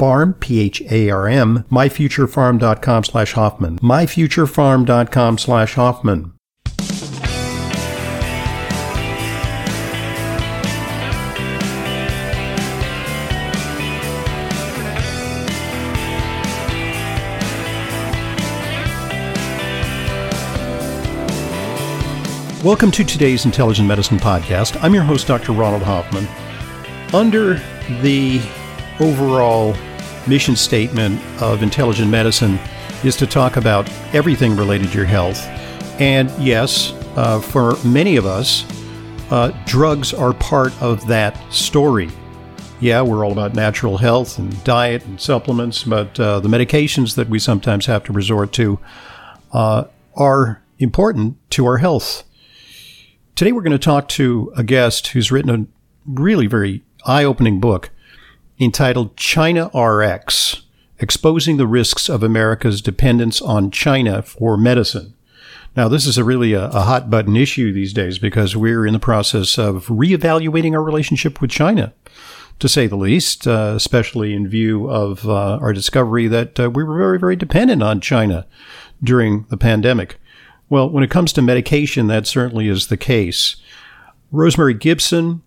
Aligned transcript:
Pharm, 0.00 0.40
P-H-A-R-M, 0.40 1.66
myfuturepharm.com 1.70 3.04
slash 3.04 3.32
Hoffman, 3.34 3.78
myfuturepharm.com 3.80 5.36
slash 5.36 5.74
Hoffman. 5.74 6.32
Welcome 22.64 22.90
to 22.92 23.04
today's 23.04 23.44
Intelligent 23.44 23.86
Medicine 23.86 24.18
Podcast. 24.18 24.82
I'm 24.82 24.94
your 24.94 25.02
host, 25.02 25.26
Dr. 25.26 25.52
Ronald 25.52 25.82
Hoffman. 25.82 26.26
Under 27.12 27.54
the 28.00 28.40
overall 28.98 29.74
mission 30.26 30.56
statement 30.56 31.20
of 31.42 31.62
intelligent 31.62 32.10
medicine 32.10 32.58
is 33.04 33.16
to 33.16 33.26
talk 33.26 33.56
about 33.56 33.88
everything 34.14 34.56
related 34.56 34.90
to 34.90 34.96
your 34.96 35.06
health. 35.06 35.46
And 36.00 36.30
yes, 36.38 36.92
uh, 37.16 37.40
for 37.40 37.76
many 37.84 38.16
of 38.16 38.26
us, 38.26 38.64
uh, 39.30 39.52
drugs 39.66 40.12
are 40.12 40.32
part 40.34 40.72
of 40.82 41.06
that 41.06 41.38
story. 41.52 42.10
Yeah, 42.80 43.02
we're 43.02 43.24
all 43.24 43.32
about 43.32 43.54
natural 43.54 43.98
health 43.98 44.38
and 44.38 44.64
diet 44.64 45.04
and 45.04 45.20
supplements, 45.20 45.84
but 45.84 46.18
uh, 46.18 46.40
the 46.40 46.48
medications 46.48 47.14
that 47.16 47.28
we 47.28 47.38
sometimes 47.38 47.86
have 47.86 48.04
to 48.04 48.12
resort 48.12 48.52
to 48.54 48.78
uh, 49.52 49.84
are 50.14 50.62
important 50.78 51.36
to 51.50 51.66
our 51.66 51.78
health. 51.78 52.24
Today, 53.36 53.52
we're 53.52 53.62
going 53.62 53.72
to 53.72 53.78
talk 53.78 54.08
to 54.08 54.52
a 54.56 54.64
guest 54.64 55.08
who's 55.08 55.30
written 55.30 55.50
a 55.50 55.66
really 56.06 56.46
very 56.46 56.82
eye 57.06 57.24
opening 57.24 57.60
book 57.60 57.90
entitled 58.60 59.16
China 59.16 59.70
RX 59.74 60.62
Exposing 60.98 61.56
the 61.56 61.66
Risks 61.66 62.10
of 62.10 62.22
America's 62.22 62.82
Dependence 62.82 63.40
on 63.40 63.70
China 63.70 64.20
for 64.20 64.58
Medicine. 64.58 65.14
Now, 65.74 65.88
this 65.88 66.06
is 66.06 66.18
a 66.18 66.24
really 66.24 66.52
a, 66.52 66.66
a, 66.66 66.80
hot 66.82 67.08
button 67.08 67.36
issue 67.36 67.72
these 67.72 67.94
days 67.94 68.18
because 68.18 68.54
we're 68.54 68.86
in 68.86 68.92
the 68.92 68.98
process 68.98 69.56
of 69.56 69.86
reevaluating 69.86 70.74
our 70.74 70.82
relationship 70.82 71.40
with 71.40 71.50
China, 71.50 71.94
to 72.58 72.68
say 72.68 72.86
the 72.86 72.96
least, 72.96 73.46
uh, 73.46 73.72
especially 73.76 74.34
in 74.34 74.46
view 74.46 74.90
of 74.90 75.26
uh, 75.26 75.56
our 75.56 75.72
discovery 75.72 76.28
that 76.28 76.60
uh, 76.60 76.68
we 76.68 76.84
were 76.84 76.98
very, 76.98 77.18
very 77.18 77.36
dependent 77.36 77.82
on 77.82 78.00
China 78.00 78.46
during 79.02 79.46
the 79.48 79.56
pandemic. 79.56 80.20
Well, 80.68 80.90
when 80.90 81.02
it 81.02 81.10
comes 81.10 81.32
to 81.32 81.42
medication, 81.42 82.08
that 82.08 82.26
certainly 82.26 82.68
is 82.68 82.88
the 82.88 82.98
case. 82.98 83.56
Rosemary 84.30 84.74
Gibson 84.74 85.42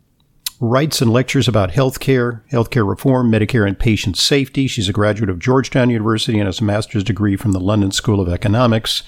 writes 0.63 1.01
and 1.01 1.12
lectures 1.12 1.50
about 1.50 1.72
healthcare, 1.72 2.41
healthcare 2.50 2.88
reform, 2.88 3.29
Medicare, 3.29 3.68
and 3.68 3.78
patient 3.78 4.18
safety. 4.18 4.66
She's 4.66 4.88
a 4.88 4.94
graduate 4.94 5.29
of 5.29 5.38
Georgetown 5.38 5.90
University 5.90 6.40
and 6.40 6.46
has 6.46 6.62
a 6.62 6.63
master's 6.63 7.03
degree 7.03 7.35
from 7.35 7.51
the 7.51 7.59
London 7.59 7.91
School 7.91 8.22
of 8.22 8.29
Economics. 8.29 9.03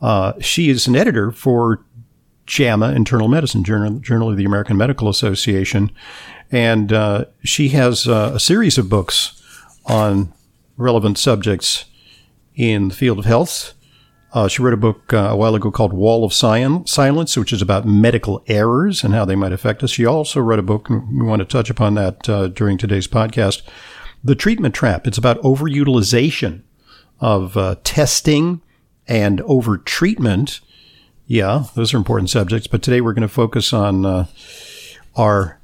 Uh, 0.00 0.34
she 0.40 0.70
is 0.70 0.86
an 0.86 0.94
editor 0.94 1.32
for 1.32 1.84
JAMA 2.46 2.92
Internal 2.92 3.26
Medicine, 3.26 3.64
Journal, 3.64 3.98
Journal 3.98 4.30
of 4.30 4.36
the 4.36 4.44
American 4.44 4.76
Medical 4.76 5.08
Association. 5.08 5.90
And 6.52 6.92
uh, 6.92 7.24
she 7.42 7.70
has 7.70 8.06
uh, 8.06 8.30
a 8.32 8.40
series 8.40 8.78
of 8.78 8.88
books 8.88 9.42
on 9.86 10.32
relevant 10.76 11.18
subjects 11.18 11.86
in 12.54 12.88
the 12.88 12.94
field 12.94 13.18
of 13.18 13.24
health. 13.24 13.74
Uh, 14.34 14.48
she 14.48 14.60
wrote 14.60 14.74
a 14.74 14.76
book 14.76 15.12
uh, 15.12 15.28
a 15.30 15.36
while 15.36 15.54
ago 15.54 15.70
called 15.70 15.92
Wall 15.92 16.24
of 16.24 16.34
Silence, 16.34 17.36
which 17.36 17.52
is 17.52 17.62
about 17.62 17.86
medical 17.86 18.42
errors 18.48 19.04
and 19.04 19.14
how 19.14 19.24
they 19.24 19.36
might 19.36 19.52
affect 19.52 19.84
us. 19.84 19.92
She 19.92 20.04
also 20.04 20.40
wrote 20.40 20.58
a 20.58 20.62
book, 20.62 20.90
and 20.90 21.20
we 21.20 21.24
want 21.24 21.38
to 21.38 21.44
touch 21.44 21.70
upon 21.70 21.94
that 21.94 22.28
uh, 22.28 22.48
during 22.48 22.76
today's 22.76 23.06
podcast, 23.06 23.62
The 24.24 24.34
Treatment 24.34 24.74
Trap. 24.74 25.06
It's 25.06 25.18
about 25.18 25.40
overutilization 25.42 26.62
of 27.20 27.56
uh, 27.56 27.76
testing 27.84 28.60
and 29.06 29.38
overtreatment. 29.42 30.60
Yeah, 31.26 31.66
those 31.76 31.94
are 31.94 31.98
important 31.98 32.28
subjects, 32.28 32.66
but 32.66 32.82
today 32.82 33.00
we're 33.00 33.14
going 33.14 33.22
to 33.22 33.28
focus 33.28 33.72
on 33.72 34.04
uh, 34.04 34.26
our 35.14 35.60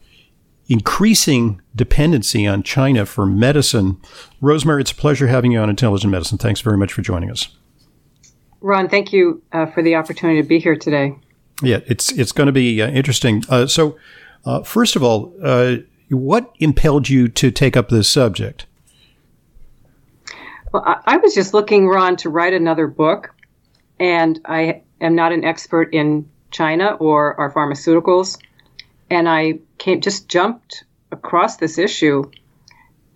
increasing 0.68 1.60
dependency 1.74 2.46
on 2.46 2.62
China 2.62 3.04
for 3.04 3.26
medicine. 3.26 4.00
Rosemary, 4.40 4.82
it's 4.82 4.92
a 4.92 4.94
pleasure 4.94 5.26
having 5.26 5.50
you 5.50 5.58
on 5.58 5.68
Intelligent 5.68 6.12
Medicine. 6.12 6.38
Thanks 6.38 6.60
very 6.60 6.78
much 6.78 6.92
for 6.92 7.02
joining 7.02 7.32
us. 7.32 7.48
Ron, 8.60 8.88
thank 8.88 9.12
you 9.12 9.42
uh, 9.52 9.66
for 9.66 9.82
the 9.82 9.94
opportunity 9.94 10.42
to 10.42 10.46
be 10.46 10.58
here 10.58 10.76
today. 10.76 11.16
Yeah, 11.62 11.80
it's 11.86 12.12
it's 12.12 12.32
going 12.32 12.46
to 12.46 12.52
be 12.52 12.80
uh, 12.80 12.88
interesting. 12.90 13.42
Uh, 13.48 13.66
so, 13.66 13.98
uh, 14.44 14.62
first 14.62 14.96
of 14.96 15.02
all, 15.02 15.34
uh, 15.42 15.76
what 16.08 16.52
impelled 16.58 17.08
you 17.08 17.28
to 17.28 17.50
take 17.50 17.76
up 17.76 17.88
this 17.88 18.08
subject? 18.08 18.66
Well, 20.72 20.82
I, 20.86 21.00
I 21.06 21.16
was 21.18 21.34
just 21.34 21.52
looking, 21.54 21.88
Ron, 21.88 22.16
to 22.16 22.30
write 22.30 22.54
another 22.54 22.86
book, 22.86 23.34
and 23.98 24.40
I 24.44 24.82
am 25.00 25.14
not 25.14 25.32
an 25.32 25.44
expert 25.44 25.92
in 25.92 26.28
China 26.50 26.96
or 26.98 27.38
our 27.38 27.52
pharmaceuticals, 27.52 28.38
and 29.10 29.28
I 29.28 29.60
came 29.78 30.00
just 30.00 30.28
jumped 30.28 30.84
across 31.12 31.56
this 31.56 31.78
issue, 31.78 32.30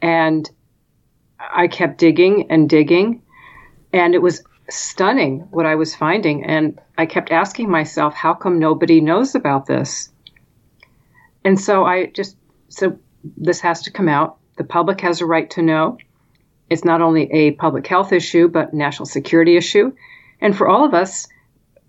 and 0.02 0.50
I 1.38 1.68
kept 1.68 1.98
digging 1.98 2.50
and 2.50 2.68
digging, 2.68 3.22
and 3.92 4.14
it 4.14 4.22
was 4.22 4.42
stunning 4.70 5.40
what 5.50 5.66
I 5.66 5.74
was 5.74 5.94
finding. 5.94 6.44
And 6.44 6.78
I 6.96 7.06
kept 7.06 7.30
asking 7.30 7.70
myself, 7.70 8.14
how 8.14 8.34
come 8.34 8.58
nobody 8.58 9.00
knows 9.00 9.34
about 9.34 9.66
this? 9.66 10.10
And 11.44 11.60
so 11.60 11.84
I 11.84 12.06
just, 12.06 12.36
so 12.68 12.98
this 13.36 13.60
has 13.60 13.82
to 13.82 13.90
come 13.90 14.08
out. 14.08 14.38
The 14.56 14.64
public 14.64 15.00
has 15.00 15.20
a 15.20 15.26
right 15.26 15.50
to 15.50 15.62
know. 15.62 15.98
It's 16.70 16.84
not 16.84 17.02
only 17.02 17.30
a 17.32 17.52
public 17.52 17.86
health 17.86 18.12
issue, 18.12 18.48
but 18.48 18.72
national 18.72 19.06
security 19.06 19.56
issue. 19.56 19.92
And 20.40 20.56
for 20.56 20.68
all 20.68 20.84
of 20.84 20.94
us, 20.94 21.28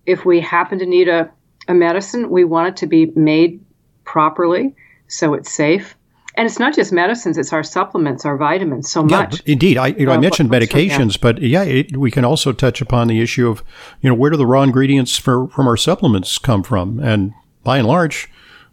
if 0.05 0.25
we 0.25 0.41
happen 0.41 0.79
to 0.79 0.85
need 0.85 1.07
a, 1.07 1.31
a 1.67 1.73
medicine, 1.73 2.29
we 2.29 2.43
want 2.43 2.69
it 2.69 2.77
to 2.77 2.87
be 2.87 3.07
made 3.15 3.63
properly 4.03 4.75
so 5.07 5.33
it's 5.33 5.51
safe 5.51 5.95
and 6.38 6.46
it's 6.46 6.59
not 6.59 6.75
just 6.75 6.91
medicines; 6.91 7.38
it's 7.38 7.53
our 7.53 7.63
supplements, 7.63 8.25
our 8.25 8.38
vitamins, 8.38 8.90
so 8.90 9.07
yeah, 9.07 9.22
much. 9.22 9.41
Indeed, 9.46 9.78
I 9.78 9.88
you 9.88 10.06
know 10.06 10.13
I 10.13 10.18
mentioned 10.18 10.50
medications, 10.50 11.19
but 11.19 11.41
yeah, 11.41 11.63
it, 11.63 11.97
we 11.97 12.12
can 12.12 12.25
also 12.25 12.51
touch 12.51 12.81
upon 12.81 13.07
the 13.07 13.22
issue 13.22 13.47
of 13.47 13.63
you 14.01 14.09
know 14.09 14.16
where 14.16 14.31
do 14.31 14.38
the 14.38 14.46
raw 14.46 14.63
ingredients 14.63 15.18
for, 15.18 15.47
from 15.47 15.68
our 15.68 15.78
supplements 15.78 16.38
come 16.38 16.64
from, 16.64 16.99
and 16.99 17.34
by 17.64 17.78
and 17.78 17.87
large, 17.87 18.29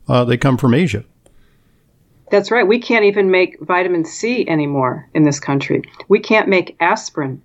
uh, 0.09 0.25
they 0.25 0.37
come 0.37 0.57
from 0.57 0.75
Asia. 0.75 1.05
That's 2.31 2.51
right. 2.51 2.67
We 2.67 2.79
can't 2.79 3.05
even 3.05 3.31
make 3.31 3.61
vitamin 3.61 4.05
C 4.05 4.49
anymore 4.49 5.09
in 5.15 5.25
this 5.25 5.39
country. 5.39 5.83
We 6.09 6.19
can't 6.19 6.49
make 6.49 6.77
aspirin 6.81 7.43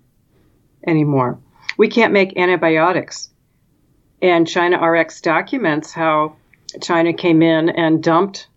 anymore. 0.86 1.38
We 1.76 1.88
can't 1.88 2.12
make 2.12 2.36
antibiotics. 2.38 3.30
And 4.22 4.48
China 4.48 4.82
RX 4.82 5.20
documents 5.20 5.92
how 5.92 6.36
China 6.80 7.12
came 7.12 7.42
in 7.42 7.68
and 7.68 8.02
dumped 8.02 8.48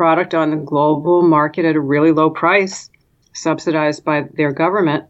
product 0.00 0.34
on 0.34 0.50
the 0.50 0.56
global 0.56 1.20
market 1.20 1.66
at 1.66 1.76
a 1.76 1.80
really 1.80 2.10
low 2.10 2.30
price, 2.30 2.88
subsidized 3.34 4.02
by 4.02 4.24
their 4.32 4.50
government, 4.50 5.04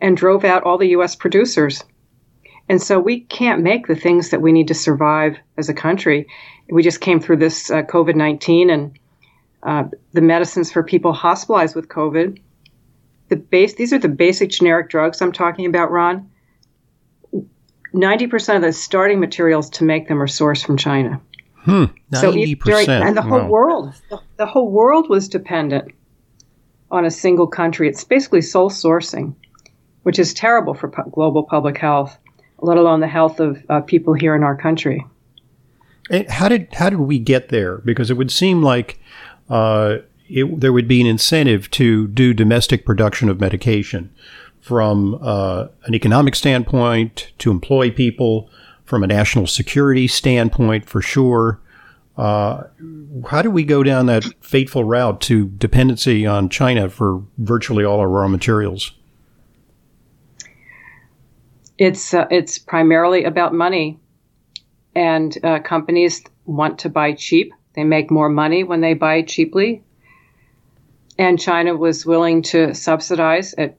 and 0.00 0.16
drove 0.16 0.44
out 0.44 0.62
all 0.62 0.78
the 0.78 0.90
U.S. 0.90 1.16
producers. 1.16 1.82
And 2.68 2.80
so 2.80 3.00
we 3.00 3.22
can't 3.22 3.64
make 3.64 3.88
the 3.88 3.96
things 3.96 4.30
that 4.30 4.40
we 4.40 4.52
need 4.52 4.68
to 4.68 4.74
survive 4.74 5.38
as 5.58 5.68
a 5.68 5.74
country. 5.74 6.28
We 6.70 6.84
just 6.84 7.00
came 7.00 7.18
through 7.18 7.38
this 7.38 7.68
uh, 7.68 7.82
COVID 7.82 8.14
19 8.14 8.70
and 8.70 8.96
uh, 9.64 9.84
the 10.12 10.20
medicines 10.20 10.70
for 10.70 10.84
people 10.84 11.12
hospitalized 11.12 11.74
with 11.74 11.88
COVID. 11.88 12.40
The 13.28 13.36
base, 13.36 13.74
these 13.74 13.92
are 13.92 13.98
the 13.98 14.08
basic 14.08 14.50
generic 14.50 14.88
drugs 14.88 15.20
I'm 15.20 15.32
talking 15.32 15.66
about, 15.66 15.90
Ron. 15.90 16.30
90% 17.92 18.54
of 18.54 18.62
the 18.62 18.72
starting 18.72 19.18
materials 19.18 19.68
to 19.70 19.84
make 19.84 20.06
them 20.06 20.22
are 20.22 20.28
sourced 20.28 20.64
from 20.64 20.76
China. 20.76 21.20
Hmm, 21.64 21.84
90%. 22.10 22.16
So 22.20 22.32
during, 22.32 22.88
and 22.88 23.16
the 23.16 23.22
whole 23.22 23.40
wow. 23.40 23.48
world, 23.48 23.94
the, 24.10 24.20
the 24.36 24.46
whole 24.46 24.70
world 24.70 25.08
was 25.08 25.28
dependent 25.28 25.92
on 26.90 27.04
a 27.04 27.10
single 27.10 27.46
country. 27.46 27.88
It's 27.88 28.04
basically 28.04 28.42
sole 28.42 28.70
sourcing, 28.70 29.34
which 30.02 30.18
is 30.18 30.34
terrible 30.34 30.74
for 30.74 30.88
pu- 30.88 31.10
global 31.10 31.44
public 31.44 31.78
health, 31.78 32.18
let 32.58 32.76
alone 32.76 33.00
the 33.00 33.08
health 33.08 33.40
of 33.40 33.64
uh, 33.68 33.80
people 33.80 34.14
here 34.14 34.34
in 34.34 34.42
our 34.42 34.56
country. 34.56 35.04
And 36.10 36.28
how 36.28 36.48
did 36.48 36.68
how 36.74 36.90
did 36.90 37.00
we 37.00 37.18
get 37.18 37.48
there? 37.48 37.78
Because 37.78 38.10
it 38.10 38.16
would 38.16 38.30
seem 38.30 38.62
like 38.62 39.00
uh, 39.48 39.98
it, 40.28 40.60
there 40.60 40.72
would 40.72 40.88
be 40.88 41.00
an 41.00 41.06
incentive 41.06 41.70
to 41.72 42.08
do 42.08 42.34
domestic 42.34 42.84
production 42.84 43.28
of 43.28 43.40
medication 43.40 44.12
from 44.60 45.18
uh, 45.20 45.66
an 45.84 45.94
economic 45.94 46.34
standpoint 46.34 47.32
to 47.38 47.50
employ 47.50 47.90
people, 47.90 48.48
from 48.92 49.02
a 49.02 49.06
national 49.06 49.46
security 49.46 50.06
standpoint 50.06 50.84
for 50.84 51.00
sure. 51.00 51.58
Uh, 52.18 52.64
how 53.26 53.40
do 53.40 53.50
we 53.50 53.64
go 53.64 53.82
down 53.82 54.04
that 54.04 54.22
fateful 54.42 54.84
route 54.84 55.18
to 55.18 55.46
dependency 55.48 56.26
on 56.26 56.50
China 56.50 56.90
for 56.90 57.22
virtually 57.38 57.86
all 57.86 58.00
our 58.00 58.08
raw 58.10 58.28
materials? 58.28 58.92
It's 61.78 62.12
uh, 62.12 62.26
it's 62.30 62.58
primarily 62.58 63.24
about 63.24 63.54
money, 63.54 63.98
and 64.94 65.38
uh, 65.42 65.60
companies 65.60 66.22
want 66.44 66.80
to 66.80 66.90
buy 66.90 67.14
cheap. 67.14 67.54
They 67.72 67.84
make 67.84 68.10
more 68.10 68.28
money 68.28 68.62
when 68.62 68.82
they 68.82 68.92
buy 68.92 69.22
cheaply, 69.22 69.82
and 71.18 71.40
China 71.40 71.74
was 71.74 72.04
willing 72.04 72.42
to 72.42 72.74
subsidize 72.74 73.54
at 73.54 73.78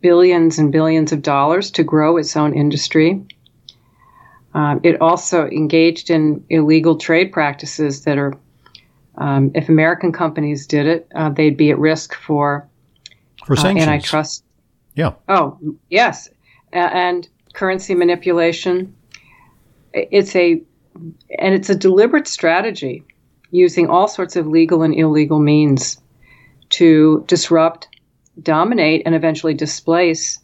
billions 0.00 0.58
and 0.58 0.72
billions 0.72 1.12
of 1.12 1.22
dollars 1.22 1.70
to 1.70 1.84
grow 1.84 2.16
its 2.16 2.36
own 2.36 2.54
industry. 2.54 3.24
Um, 4.54 4.80
it 4.82 5.00
also 5.00 5.46
engaged 5.46 6.10
in 6.10 6.44
illegal 6.48 6.96
trade 6.96 7.32
practices 7.32 8.04
that 8.04 8.18
are, 8.18 8.34
um, 9.16 9.50
if 9.54 9.68
American 9.68 10.12
companies 10.12 10.66
did 10.66 10.86
it, 10.86 11.08
uh, 11.14 11.28
they'd 11.30 11.56
be 11.56 11.70
at 11.70 11.78
risk 11.78 12.14
for, 12.14 12.68
for 13.44 13.58
uh, 13.58 13.66
antitrust. 13.66 14.44
Yeah. 14.94 15.12
Oh, 15.28 15.58
yes. 15.90 16.28
and 16.72 17.28
currency 17.52 17.94
manipulation. 17.94 18.94
It's 19.92 20.34
a, 20.34 20.62
and 21.38 21.54
it's 21.54 21.70
a 21.70 21.74
deliberate 21.74 22.26
strategy 22.26 23.04
using 23.50 23.88
all 23.88 24.08
sorts 24.08 24.36
of 24.36 24.46
legal 24.46 24.82
and 24.82 24.94
illegal 24.94 25.38
means 25.38 26.00
to 26.70 27.24
disrupt, 27.26 27.88
dominate, 28.42 29.02
and 29.06 29.14
eventually 29.14 29.54
displace 29.54 30.38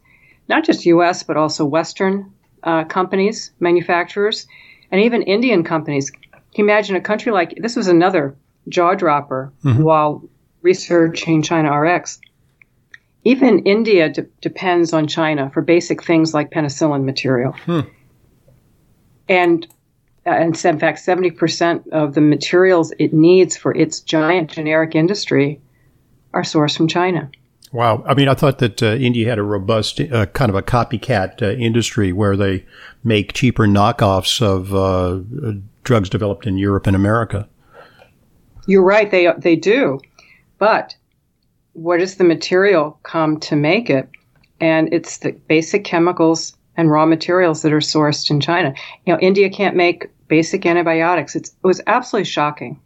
not 0.48 0.64
just 0.64 0.86
U.S., 0.86 1.22
but 1.22 1.36
also 1.36 1.64
Western 1.64 2.33
uh, 2.64 2.84
companies, 2.84 3.52
manufacturers, 3.61 4.46
and 4.90 5.00
even 5.00 5.22
Indian 5.22 5.64
companies. 5.64 6.11
Can 6.11 6.22
you 6.56 6.64
imagine 6.64 6.96
a 6.96 7.00
country 7.00 7.32
like 7.32 7.55
this 7.61 7.76
was 7.76 7.88
another 7.88 8.37
jaw 8.69 8.94
dropper 8.94 9.52
mm-hmm. 9.64 9.82
while 9.82 10.22
researching 10.62 11.43
China 11.43 11.78
RX. 11.78 12.20
Even 13.22 13.61
India 13.61 14.08
de- 14.08 14.26
depends 14.40 14.93
on 14.93 15.06
China 15.06 15.50
for 15.50 15.62
basic 15.62 16.02
things 16.02 16.34
like 16.34 16.50
penicillin 16.50 17.05
material. 17.05 17.52
Hmm. 17.52 17.81
And 19.28 19.67
uh, 20.26 20.31
and 20.31 20.64
in 20.64 20.78
fact, 20.78 20.99
70% 20.99 21.88
of 21.88 22.14
the 22.14 22.22
materials 22.22 22.93
it 22.99 23.12
needs 23.12 23.56
for 23.58 23.75
its 23.76 24.00
giant 24.00 24.50
generic 24.50 24.94
industry 24.94 25.60
are 26.32 26.43
sourced 26.43 26.76
from 26.76 26.88
China. 26.88 27.31
Wow. 27.74 28.04
I 28.06 28.14
mean, 28.14 28.28
I 28.28 28.34
thought 28.34 28.58
that 28.58 28.84
uh, 28.84 28.94
India 28.94 29.28
had 29.28 29.40
a 29.40 29.42
robust 29.42 29.98
uh, 29.98 30.26
kind 30.26 30.48
of 30.48 30.54
a 30.54 30.62
copycat 30.62 31.42
uh, 31.42 31.56
industry 31.56 32.12
where 32.12 32.36
they 32.36 32.64
make 33.02 33.32
cheaper 33.32 33.66
knockoffs 33.66 34.40
of 34.40 34.72
uh, 34.72 35.58
drugs 35.82 36.08
developed 36.08 36.46
in 36.46 36.56
Europe 36.56 36.86
and 36.86 36.94
America. 36.94 37.48
You're 38.68 38.84
right. 38.84 39.10
They, 39.10 39.28
they 39.38 39.56
do. 39.56 39.98
But 40.60 40.94
what 41.72 41.98
does 41.98 42.14
the 42.14 42.22
material 42.22 42.96
come 43.02 43.40
to 43.40 43.56
make 43.56 43.90
it? 43.90 44.08
And 44.60 44.94
it's 44.94 45.18
the 45.18 45.32
basic 45.32 45.82
chemicals 45.82 46.56
and 46.76 46.92
raw 46.92 47.06
materials 47.06 47.62
that 47.62 47.72
are 47.72 47.78
sourced 47.78 48.30
in 48.30 48.40
China. 48.40 48.72
You 49.04 49.14
know, 49.14 49.18
India 49.18 49.50
can't 49.50 49.74
make 49.74 50.08
basic 50.28 50.64
antibiotics. 50.64 51.34
It's, 51.34 51.48
it 51.48 51.66
was 51.66 51.80
absolutely 51.88 52.30
shocking. 52.30 52.80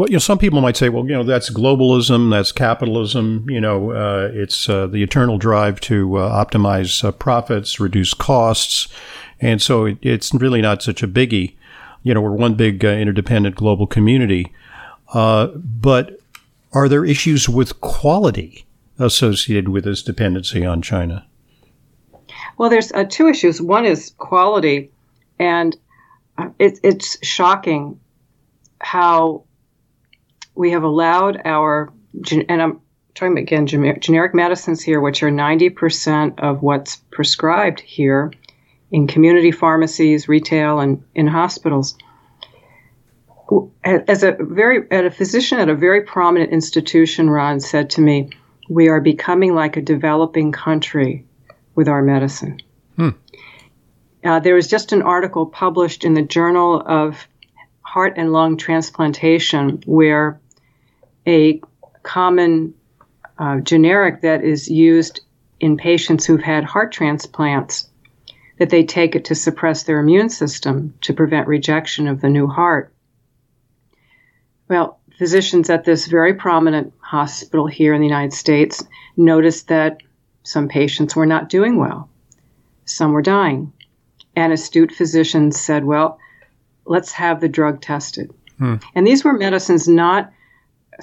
Well, 0.00 0.08
you 0.08 0.14
know, 0.14 0.20
some 0.20 0.38
people 0.38 0.62
might 0.62 0.78
say, 0.78 0.88
well, 0.88 1.04
you 1.04 1.12
know, 1.12 1.24
that's 1.24 1.50
globalism, 1.50 2.30
that's 2.30 2.52
capitalism. 2.52 3.44
You 3.50 3.60
know, 3.60 3.90
uh, 3.90 4.30
it's 4.32 4.66
uh, 4.66 4.86
the 4.86 5.02
eternal 5.02 5.36
drive 5.36 5.78
to 5.82 6.16
uh, 6.16 6.42
optimize 6.42 7.04
uh, 7.04 7.12
profits, 7.12 7.78
reduce 7.78 8.14
costs, 8.14 8.88
and 9.42 9.60
so 9.60 9.84
it, 9.84 9.98
it's 10.00 10.32
really 10.32 10.62
not 10.62 10.82
such 10.82 11.02
a 11.02 11.06
biggie. 11.06 11.54
You 12.02 12.14
know, 12.14 12.22
we're 12.22 12.32
one 12.32 12.54
big 12.54 12.82
uh, 12.82 12.88
interdependent 12.88 13.56
global 13.56 13.86
community. 13.86 14.54
Uh, 15.12 15.48
but 15.48 16.18
are 16.72 16.88
there 16.88 17.04
issues 17.04 17.46
with 17.46 17.82
quality 17.82 18.64
associated 18.98 19.68
with 19.68 19.84
this 19.84 20.02
dependency 20.02 20.64
on 20.64 20.80
China? 20.80 21.26
Well, 22.56 22.70
there's 22.70 22.90
two 23.10 23.28
issues. 23.28 23.60
One 23.60 23.84
is 23.84 24.14
quality, 24.16 24.92
and 25.38 25.76
it, 26.58 26.80
it's 26.82 27.22
shocking 27.22 28.00
how 28.80 29.44
we 30.60 30.72
have 30.72 30.82
allowed 30.82 31.40
our, 31.46 31.90
and 32.30 32.60
I'm 32.60 32.82
talking 33.14 33.38
again 33.38 33.66
generic 33.66 34.34
medicines 34.34 34.82
here, 34.82 35.00
which 35.00 35.22
are 35.22 35.30
90% 35.30 36.38
of 36.38 36.60
what's 36.60 36.96
prescribed 37.10 37.80
here 37.80 38.30
in 38.90 39.06
community 39.06 39.52
pharmacies, 39.52 40.28
retail, 40.28 40.80
and 40.80 41.02
in 41.14 41.26
hospitals. 41.26 41.96
As 43.82 44.22
a 44.22 44.36
very, 44.38 44.86
at 44.90 45.06
a 45.06 45.10
physician 45.10 45.60
at 45.60 45.70
a 45.70 45.74
very 45.74 46.02
prominent 46.02 46.52
institution, 46.52 47.30
Ron 47.30 47.60
said 47.60 47.88
to 47.90 48.02
me, 48.02 48.28
"We 48.68 48.88
are 48.88 49.00
becoming 49.00 49.54
like 49.54 49.78
a 49.78 49.82
developing 49.82 50.52
country 50.52 51.24
with 51.74 51.88
our 51.88 52.02
medicine." 52.02 52.60
Hmm. 52.96 53.08
Uh, 54.22 54.40
there 54.40 54.56
was 54.56 54.68
just 54.68 54.92
an 54.92 55.00
article 55.00 55.46
published 55.46 56.04
in 56.04 56.12
the 56.12 56.22
Journal 56.22 56.82
of 56.84 57.26
Heart 57.80 58.18
and 58.18 58.30
Lung 58.30 58.58
Transplantation 58.58 59.82
where 59.86 60.38
a 61.26 61.60
common 62.02 62.74
uh, 63.38 63.60
generic 63.60 64.22
that 64.22 64.44
is 64.44 64.68
used 64.68 65.20
in 65.60 65.76
patients 65.76 66.24
who've 66.24 66.42
had 66.42 66.64
heart 66.64 66.92
transplants 66.92 67.88
that 68.58 68.70
they 68.70 68.84
take 68.84 69.14
it 69.14 69.24
to 69.26 69.34
suppress 69.34 69.84
their 69.84 69.98
immune 69.98 70.28
system 70.28 70.94
to 71.00 71.14
prevent 71.14 71.48
rejection 71.48 72.06
of 72.06 72.20
the 72.20 72.28
new 72.28 72.46
heart. 72.46 72.92
Well, 74.68 75.00
physicians 75.18 75.70
at 75.70 75.84
this 75.84 76.06
very 76.06 76.34
prominent 76.34 76.92
hospital 76.98 77.66
here 77.66 77.94
in 77.94 78.00
the 78.00 78.06
United 78.06 78.34
States 78.34 78.84
noticed 79.16 79.68
that 79.68 80.02
some 80.42 80.68
patients 80.68 81.16
were 81.16 81.26
not 81.26 81.48
doing 81.48 81.76
well, 81.76 82.08
some 82.84 83.12
were 83.12 83.22
dying. 83.22 83.72
And 84.36 84.52
astute 84.52 84.92
physicians 84.92 85.58
said, 85.58 85.84
well, 85.84 86.18
let's 86.84 87.12
have 87.12 87.40
the 87.40 87.48
drug 87.48 87.80
tested. 87.80 88.32
Hmm. 88.58 88.76
And 88.94 89.06
these 89.06 89.24
were 89.24 89.32
medicines 89.32 89.88
not 89.88 90.32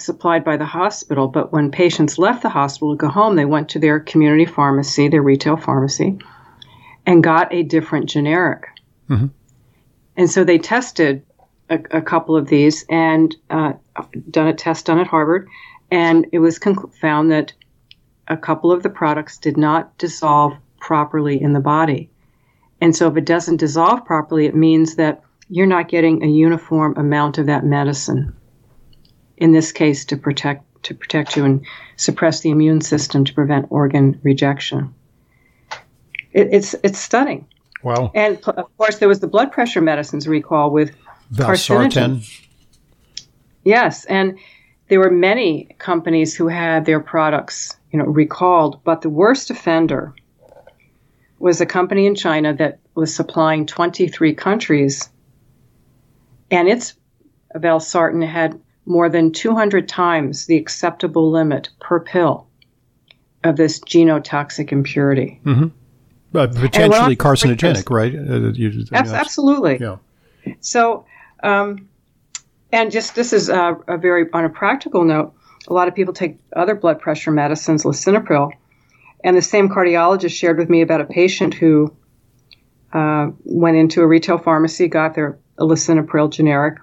supplied 0.02 0.44
by 0.44 0.58
the 0.58 0.66
hospital, 0.66 1.28
but 1.28 1.52
when 1.52 1.72
patients 1.72 2.18
left 2.18 2.44
the 2.44 2.50
hospital 2.50 2.96
to 2.96 2.98
go 2.98 3.10
home, 3.10 3.36
they 3.36 3.46
went 3.46 3.70
to 3.70 3.80
their 3.80 4.00
community 4.00 4.46
pharmacy, 4.46 5.08
their 5.08 5.22
retail 5.22 5.58
pharmacy, 5.58 6.18
and 7.06 7.24
got 7.24 7.54
a 7.54 7.64
different 7.64 8.10
generic. 8.10 8.68
Mm-hmm. 9.10 9.28
And 10.16 10.30
so 10.30 10.44
they 10.44 10.58
tested 10.58 11.24
a, 11.70 11.80
a 11.92 12.02
couple 12.02 12.36
of 12.36 12.48
these 12.48 12.86
and 12.90 13.36
uh, 13.50 13.74
done 14.30 14.48
a 14.48 14.54
test 14.54 14.86
done 14.86 15.00
at 15.00 15.08
Harvard, 15.08 15.48
and 15.92 16.28
it 16.32 16.40
was 16.40 16.60
conc- 16.60 16.94
found 16.96 17.32
that 17.32 17.54
a 18.28 18.38
couple 18.38 18.72
of 18.72 18.84
the 18.84 18.90
products 18.90 19.38
did 19.38 19.58
not 19.58 19.98
dissolve 19.98 20.54
properly 20.80 21.42
in 21.42 21.54
the 21.54 21.60
body. 21.60 22.10
And 22.82 22.96
so 22.96 23.08
if 23.08 23.18
it 23.18 23.26
doesn't 23.26 23.58
dissolve 23.58 24.06
properly, 24.06 24.46
it 24.46 24.56
means 24.56 24.96
that 24.96 25.24
you're 25.50 25.66
not 25.66 25.88
getting 25.88 26.24
a 26.24 26.28
uniform 26.28 26.96
amount 26.98 27.38
of 27.38 27.46
that 27.48 27.66
medicine 27.66 28.36
in 29.38 29.52
this 29.52 29.72
case 29.72 30.06
to 30.06 30.18
protect 30.18 30.64
to 30.84 30.94
protect 30.94 31.36
you 31.36 31.46
and 31.46 31.66
suppress 31.96 32.42
the 32.42 32.50
immune 32.50 32.82
system 32.82 33.26
to 33.26 33.34
prevent 33.34 33.68
organ 33.70 34.20
rejection. 34.24 34.94
It, 36.32 36.50
it's 36.52 36.76
it's 36.84 37.00
stunning. 37.00 37.48
Wow! 37.84 38.12
And 38.14 38.38
of 38.48 38.78
course, 38.78 38.98
there 38.98 39.08
was 39.08 39.20
the 39.20 39.28
blood 39.28 39.52
pressure 39.52 39.82
medicines 39.82 40.28
recall 40.28 40.72
with 40.72 40.96
carcinogen. 41.34 42.28
Yes, 43.64 44.06
and 44.06 44.38
there 44.88 45.00
were 45.00 45.12
many 45.12 45.76
companies 45.78 46.36
who 46.36 46.48
had 46.48 46.86
their 46.86 47.00
products, 47.00 47.76
you 47.92 48.00
know, 48.00 48.06
recalled. 48.06 48.84
But 48.84 49.02
the 49.02 49.10
worst 49.10 49.52
offender 49.52 50.14
was 51.40 51.62
a 51.62 51.66
company 51.66 52.06
in 52.06 52.16
China 52.16 52.54
that 52.56 52.80
was 52.96 53.14
supplying 53.14 53.66
23 53.66 54.34
countries, 54.34 55.10
and 56.50 56.68
its 56.68 56.96
valsartan 57.56 58.26
had 58.26 58.60
more 58.88 59.10
than 59.10 59.32
200 59.32 59.88
times 59.88 60.46
the 60.46 60.56
acceptable 60.56 61.30
limit 61.30 61.70
per 61.80 62.00
pill 62.00 62.48
of 63.44 63.58
this 63.58 63.80
genotoxic 63.82 64.72
impurity. 64.72 65.40
Mm-hmm. 65.46 66.38
uh, 66.38 66.48
potentially 66.48 67.16
carcinogenic, 67.16 67.90
right? 67.90 68.16
Uh, 68.16 68.52
you, 68.54 68.86
absolutely. 68.92 69.78
Yeah. 69.80 69.98
So, 70.62 71.06
um, 71.44 71.90
and 72.72 72.92
just 72.92 73.16
this 73.16 73.34
is 73.34 73.50
a, 73.50 73.78
a, 73.88 73.98
very 73.98 74.32
on 74.32 74.46
a 74.46 74.50
practical 74.50 75.04
note. 75.04 75.34
A 75.68 75.74
lot 75.74 75.90
of 75.90 75.96
people 75.96 76.14
take 76.14 76.38
other 76.56 76.74
blood 76.74 77.00
pressure 77.00 77.32
medicines, 77.32 77.84
lisinopril, 77.84 78.52
and 79.24 79.36
the 79.36 79.42
same 79.42 79.68
cardiologist 79.68 80.32
shared 80.32 80.58
with 80.58 80.70
me 80.70 80.82
about 80.82 81.02
a 81.02 81.06
patient 81.06 81.54
who 81.54 81.94
uh, 82.94 83.32
went 83.44 83.76
into 83.76 84.02
a 84.02 84.08
retail 84.08 84.38
pharmacy, 84.38 84.88
got 84.88 85.14
their 85.14 85.38
lisinopril 85.60 86.30
generic, 86.30 86.78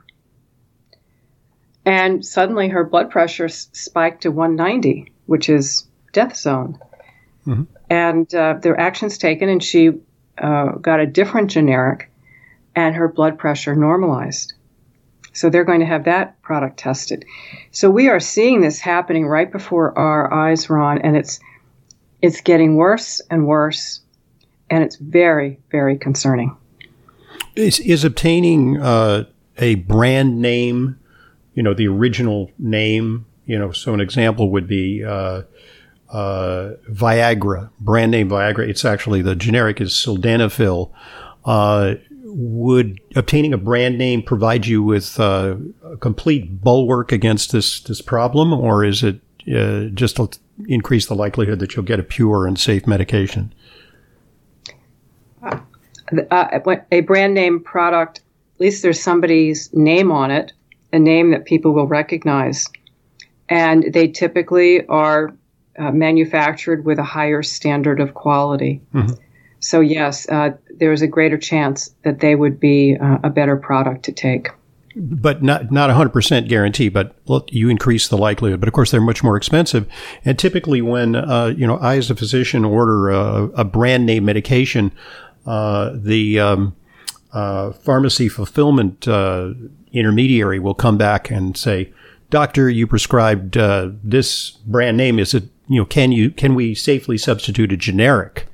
and 1.85 2.25
suddenly 2.25 2.69
her 2.69 2.85
blood 2.85 3.11
pressure 3.11 3.49
spiked 3.49 4.23
to 4.23 4.31
190, 4.31 5.12
which 5.26 5.49
is 5.49 5.87
death 6.12 6.37
zone. 6.37 6.79
Mm-hmm. 7.47 7.64
And 7.91 8.35
uh, 8.35 8.55
there 8.61 8.73
were 8.73 8.81
actions 8.81 9.19
taken, 9.19 9.49
and 9.49 9.62
she 9.62 9.91
uh, 10.38 10.73
got 10.73 11.00
a 11.00 11.07
different 11.07 11.50
generic, 11.50 12.11
and 12.75 12.95
her 12.95 13.09
blood 13.09 13.38
pressure 13.38 13.76
normalized. 13.76 14.55
So 15.35 15.50
they're 15.50 15.64
going 15.64 15.81
to 15.81 15.87
have 15.87 16.05
that 16.05 16.41
product 16.43 16.79
tested. 16.79 17.25
So 17.73 17.91
we 17.91 18.09
are 18.09 18.21
seeing 18.21 18.61
this 18.61 18.79
happening 18.79 19.26
right 19.26 19.50
before 19.50 19.97
our 19.99 20.33
eyes, 20.33 20.71
Ron, 20.71 21.03
and 21.03 21.17
it's 21.17 21.41
it's 22.23 22.41
getting 22.41 22.76
worse 22.76 23.21
and 23.31 23.47
worse, 23.47 24.00
and 24.71 24.83
it's 24.83 24.97
very, 24.97 25.61
very 25.71 25.99
concerning. 25.99 26.57
Is, 27.55 27.81
is 27.81 28.03
obtaining 28.03 28.81
uh, 28.81 29.25
a 29.59 29.75
brand 29.75 30.41
name, 30.41 30.99
you 31.54 31.62
know, 31.62 31.75
the 31.75 31.88
original 31.88 32.50
name, 32.58 33.26
you 33.46 33.58
know, 33.58 33.73
so 33.73 33.94
an 33.94 34.00
example 34.00 34.50
would 34.50 34.66
be 34.66 35.04
uh, 35.04 35.42
uh, 36.11 36.73
Viagra, 36.90 37.70
brand 37.80 38.11
name 38.11 38.28
Viagra. 38.28 38.68
It's 38.68 38.84
actually 38.84 39.23
the 39.23 39.37
generic 39.37 39.80
is 39.80 39.92
sildenafil. 39.92 40.90
Uh, 41.44 41.94
would 42.26 42.99
obtaining 43.14 43.52
a 43.52 43.58
brand 43.58 43.96
name 43.96 44.20
provide 44.23 44.66
you 44.66 44.82
with 44.82 45.20
uh, 45.20 45.54
a 45.84 45.96
complete 45.99 46.61
bulwark 46.61 47.12
against 47.12 47.52
this 47.52 47.80
this 47.80 48.00
problem, 48.00 48.52
or 48.52 48.84
is 48.84 49.04
it 49.04 49.20
uh, 49.54 49.84
just 49.94 50.16
to 50.16 50.28
increase 50.66 51.06
the 51.06 51.14
likelihood 51.14 51.61
that 51.61 51.76
you'll 51.76 51.84
get 51.84 52.00
a 52.00 52.02
pure 52.02 52.46
and 52.46 52.58
safe 52.58 52.87
medication? 52.87 53.54
Uh, 55.42 56.61
a 56.90 57.00
brand 57.02 57.34
name 57.34 57.61
product, 57.61 58.18
at 58.56 58.61
least 58.61 58.82
there's 58.82 59.00
somebody's 59.00 59.73
name 59.73 60.11
on 60.11 60.30
it, 60.30 60.52
a 60.94 60.98
name 60.98 61.32
that 61.32 61.44
people 61.44 61.72
will 61.72 61.88
recognize. 61.88 62.70
And 63.48 63.92
they 63.92 64.08
typically 64.08 64.86
are 64.86 65.34
uh, 65.78 65.90
manufactured 65.90 66.84
with 66.84 66.98
a 66.98 67.02
higher 67.02 67.42
standard 67.42 68.00
of 68.00 68.14
quality. 68.14 68.80
Mm-hmm. 68.94 69.14
So, 69.58 69.80
yes, 69.80 70.28
uh, 70.28 70.50
there's 70.78 71.02
a 71.02 71.06
greater 71.06 71.36
chance 71.36 71.90
that 72.04 72.20
they 72.20 72.36
would 72.36 72.60
be 72.60 72.96
uh, 72.96 73.18
a 73.24 73.30
better 73.30 73.56
product 73.56 74.04
to 74.04 74.12
take 74.12 74.48
but 74.96 75.42
not 75.42 75.72
not 75.72 75.90
100% 75.90 76.48
guarantee 76.48 76.88
but 76.88 77.16
look 77.26 77.52
you 77.52 77.68
increase 77.68 78.06
the 78.06 78.16
likelihood 78.16 78.60
but 78.60 78.68
of 78.68 78.72
course 78.72 78.92
they're 78.92 79.00
much 79.00 79.24
more 79.24 79.36
expensive 79.36 79.88
and 80.24 80.38
typically 80.38 80.80
when 80.80 81.16
uh, 81.16 81.46
you 81.46 81.66
know 81.66 81.78
i 81.78 81.96
as 81.96 82.10
a 82.10 82.14
physician 82.14 82.64
order 82.64 83.10
a, 83.10 83.42
a 83.56 83.64
brand 83.64 84.06
name 84.06 84.24
medication 84.24 84.92
uh, 85.46 85.90
the 85.94 86.38
um, 86.38 86.76
uh, 87.32 87.72
pharmacy 87.72 88.28
fulfillment 88.28 89.08
uh, 89.08 89.52
intermediary 89.94 90.58
will 90.58 90.74
come 90.74 90.98
back 90.98 91.30
and 91.30 91.56
say 91.56 91.92
doctor 92.30 92.68
you 92.68 92.86
prescribed 92.86 93.56
uh, 93.56 93.90
this 94.02 94.50
brand 94.66 94.96
name 94.96 95.18
is 95.18 95.34
it 95.34 95.44
you 95.68 95.80
know 95.80 95.86
can 95.86 96.12
you 96.12 96.30
can 96.30 96.54
we 96.54 96.74
safely 96.74 97.16
substitute 97.16 97.72
a 97.72 97.76
generic 97.76 98.46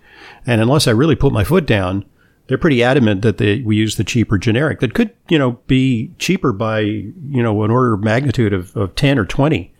and 0.46 0.60
unless 0.60 0.86
i 0.86 0.90
really 0.90 1.16
put 1.16 1.32
my 1.32 1.44
foot 1.44 1.66
down 1.66 2.04
they're 2.50 2.58
pretty 2.58 2.82
adamant 2.82 3.22
that 3.22 3.38
they, 3.38 3.60
we 3.60 3.76
use 3.76 3.94
the 3.94 4.02
cheaper 4.02 4.36
generic 4.36 4.80
that 4.80 4.92
could, 4.92 5.14
you 5.28 5.38
know, 5.38 5.52
be 5.68 6.10
cheaper 6.18 6.52
by, 6.52 6.80
you 6.80 7.40
know, 7.40 7.62
an 7.62 7.70
order 7.70 7.94
of 7.94 8.02
magnitude 8.02 8.52
of, 8.52 8.76
of 8.76 8.92
10 8.96 9.20
or 9.20 9.24
20 9.24 9.72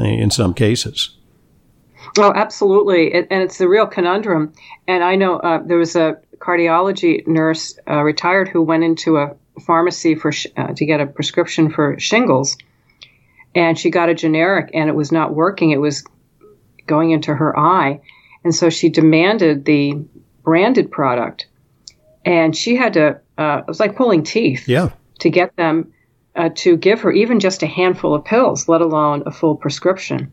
uh, 0.00 0.02
in 0.02 0.28
some 0.28 0.52
cases. 0.52 1.16
Oh, 2.18 2.32
absolutely. 2.34 3.14
It, 3.14 3.28
and 3.30 3.40
it's 3.40 3.58
the 3.58 3.68
real 3.68 3.86
conundrum. 3.86 4.52
And 4.88 5.04
I 5.04 5.14
know 5.14 5.36
uh, 5.38 5.62
there 5.64 5.76
was 5.76 5.94
a 5.94 6.16
cardiology 6.38 7.24
nurse, 7.28 7.78
uh, 7.88 8.02
retired, 8.02 8.48
who 8.48 8.62
went 8.62 8.82
into 8.82 9.18
a 9.18 9.36
pharmacy 9.60 10.14
for 10.14 10.32
sh- 10.32 10.46
uh, 10.56 10.72
to 10.74 10.86
get 10.86 11.00
a 11.00 11.06
prescription 11.06 11.70
for 11.70 11.98
shingles. 11.98 12.56
And 13.54 13.78
she 13.78 13.90
got 13.90 14.08
a 14.08 14.14
generic 14.14 14.70
and 14.74 14.88
it 14.88 14.94
was 14.94 15.10
not 15.10 15.34
working. 15.34 15.70
It 15.70 15.80
was 15.80 16.04
going 16.86 17.10
into 17.10 17.34
her 17.34 17.58
eye. 17.58 18.00
And 18.44 18.54
so 18.54 18.70
she 18.70 18.88
demanded 18.88 19.64
the 19.64 19.94
branded 20.42 20.90
product 20.90 21.46
and 22.24 22.56
she 22.56 22.76
had 22.76 22.94
to. 22.94 23.20
Uh, 23.36 23.58
it 23.60 23.68
was 23.68 23.80
like 23.80 23.96
pulling 23.96 24.22
teeth. 24.22 24.68
Yeah. 24.68 24.90
To 25.20 25.30
get 25.30 25.56
them 25.56 25.92
uh, 26.36 26.50
to 26.54 26.76
give 26.76 27.00
her 27.00 27.10
even 27.10 27.40
just 27.40 27.62
a 27.62 27.66
handful 27.66 28.14
of 28.14 28.24
pills, 28.24 28.68
let 28.68 28.80
alone 28.80 29.24
a 29.26 29.32
full 29.32 29.56
prescription. 29.56 30.32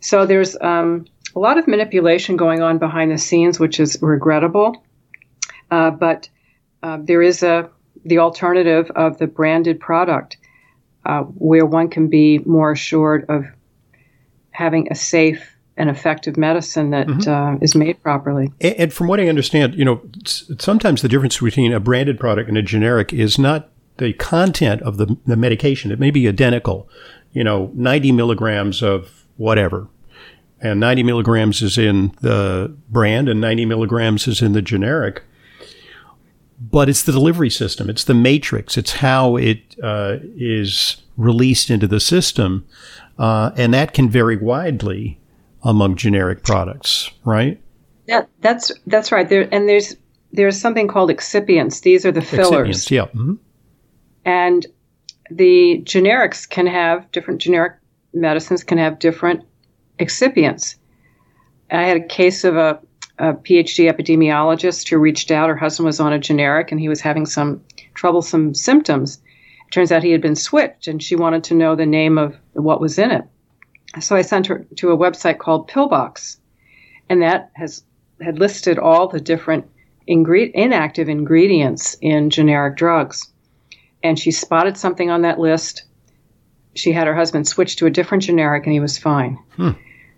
So 0.00 0.26
there's 0.26 0.56
um, 0.60 1.06
a 1.34 1.38
lot 1.38 1.58
of 1.58 1.66
manipulation 1.66 2.36
going 2.36 2.60
on 2.62 2.78
behind 2.78 3.10
the 3.10 3.18
scenes, 3.18 3.58
which 3.58 3.80
is 3.80 3.98
regrettable. 4.02 4.84
Uh, 5.70 5.90
but 5.90 6.28
uh, 6.82 6.98
there 7.00 7.22
is 7.22 7.42
a 7.42 7.70
the 8.04 8.18
alternative 8.18 8.90
of 8.94 9.18
the 9.18 9.26
branded 9.26 9.80
product, 9.80 10.36
uh, 11.04 11.22
where 11.22 11.66
one 11.66 11.88
can 11.88 12.08
be 12.08 12.38
more 12.40 12.72
assured 12.72 13.24
of 13.28 13.44
having 14.50 14.88
a 14.90 14.94
safe 14.94 15.56
and 15.76 15.88
effective 15.88 16.36
medicine 16.36 16.90
that 16.90 17.06
mm-hmm. 17.06 17.30
uh, 17.30 17.58
is 17.62 17.74
made 17.74 18.02
properly. 18.02 18.52
And, 18.60 18.74
and, 18.74 18.92
from 18.92 19.08
what 19.08 19.18
I 19.18 19.28
understand, 19.28 19.74
you 19.74 19.84
know, 19.84 20.02
sometimes 20.26 21.00
the 21.00 21.08
difference 21.08 21.40
between 21.40 21.72
a 21.72 21.80
branded 21.80 22.20
product 22.20 22.48
and 22.48 22.58
a 22.58 22.62
generic 22.62 23.12
is 23.14 23.38
not 23.38 23.70
the 23.96 24.12
content 24.14 24.82
of 24.82 24.98
the, 24.98 25.16
the 25.26 25.36
medication. 25.36 25.90
It 25.90 25.98
may 25.98 26.10
be 26.10 26.28
identical, 26.28 26.88
you 27.32 27.44
know, 27.44 27.70
90 27.74 28.12
milligrams 28.12 28.82
of 28.82 29.24
whatever. 29.36 29.88
And 30.60 30.80
90 30.80 31.02
milligrams 31.04 31.62
is 31.62 31.78
in 31.78 32.14
the 32.20 32.76
brand 32.90 33.28
and 33.28 33.40
90 33.40 33.64
milligrams 33.64 34.28
is 34.28 34.42
in 34.42 34.52
the 34.52 34.60
generic. 34.60 35.22
But 36.60 36.88
it's 36.88 37.02
the 37.02 37.12
delivery 37.12 37.50
system. 37.50 37.88
It's 37.88 38.04
the 38.04 38.14
matrix. 38.14 38.76
It's 38.76 38.92
how 38.92 39.36
it 39.36 39.76
uh, 39.82 40.18
is 40.36 40.98
released 41.16 41.70
into 41.70 41.86
the 41.86 42.00
system. 42.00 42.66
Uh, 43.18 43.50
and 43.56 43.72
that 43.72 43.94
can 43.94 44.10
vary 44.10 44.36
widely 44.36 45.18
among 45.62 45.96
generic 45.96 46.42
products, 46.42 47.10
right? 47.24 47.60
Yeah, 48.06 48.24
that's 48.40 48.72
that's 48.86 49.12
right. 49.12 49.28
There 49.28 49.48
and 49.52 49.68
there's 49.68 49.96
there's 50.32 50.60
something 50.60 50.88
called 50.88 51.10
excipients. 51.10 51.82
These 51.82 52.04
are 52.04 52.12
the 52.12 52.22
fillers. 52.22 52.84
Excipients, 52.84 52.90
yeah. 52.90 53.04
Mm-hmm. 53.06 53.34
And 54.24 54.66
the 55.30 55.82
generics 55.84 56.48
can 56.48 56.66
have 56.66 57.10
different 57.12 57.40
generic 57.40 57.74
medicines 58.12 58.64
can 58.64 58.78
have 58.78 58.98
different 58.98 59.44
excipients. 59.98 60.76
I 61.70 61.84
had 61.84 61.96
a 61.96 62.06
case 62.06 62.44
of 62.44 62.56
a, 62.56 62.80
a 63.20 63.34
PhD 63.34 63.88
epidemiologist 63.92 64.88
who 64.88 64.98
reached 64.98 65.30
out. 65.30 65.48
Her 65.48 65.56
husband 65.56 65.86
was 65.86 66.00
on 66.00 66.12
a 66.12 66.18
generic 66.18 66.72
and 66.72 66.80
he 66.80 66.88
was 66.88 67.00
having 67.00 67.26
some 67.26 67.62
troublesome 67.94 68.54
symptoms. 68.54 69.20
It 69.66 69.72
turns 69.72 69.92
out 69.92 70.02
he 70.02 70.12
had 70.12 70.22
been 70.22 70.36
switched 70.36 70.88
and 70.88 71.02
she 71.02 71.16
wanted 71.16 71.44
to 71.44 71.54
know 71.54 71.76
the 71.76 71.86
name 71.86 72.18
of 72.18 72.36
what 72.54 72.80
was 72.80 72.98
in 72.98 73.10
it 73.10 73.24
so 73.98 74.14
I 74.14 74.22
sent 74.22 74.46
her 74.46 74.64
to 74.76 74.92
a 74.92 74.96
website 74.96 75.38
called 75.38 75.66
Pillbox, 75.66 76.38
and 77.08 77.22
that 77.22 77.50
has 77.54 77.82
had 78.20 78.38
listed 78.38 78.78
all 78.78 79.08
the 79.08 79.20
different 79.20 79.68
ingre- 80.08 80.52
inactive 80.52 81.08
ingredients 81.08 81.96
in 82.00 82.30
generic 82.30 82.76
drugs. 82.76 83.32
And 84.02 84.18
she 84.18 84.30
spotted 84.30 84.76
something 84.76 85.10
on 85.10 85.22
that 85.22 85.40
list. 85.40 85.84
She 86.74 86.92
had 86.92 87.06
her 87.06 87.14
husband 87.14 87.48
switch 87.48 87.76
to 87.76 87.86
a 87.86 87.90
different 87.90 88.22
generic, 88.22 88.64
and 88.64 88.72
he 88.72 88.80
was 88.80 88.96
fine. 88.96 89.38
Hmm. 89.56 89.70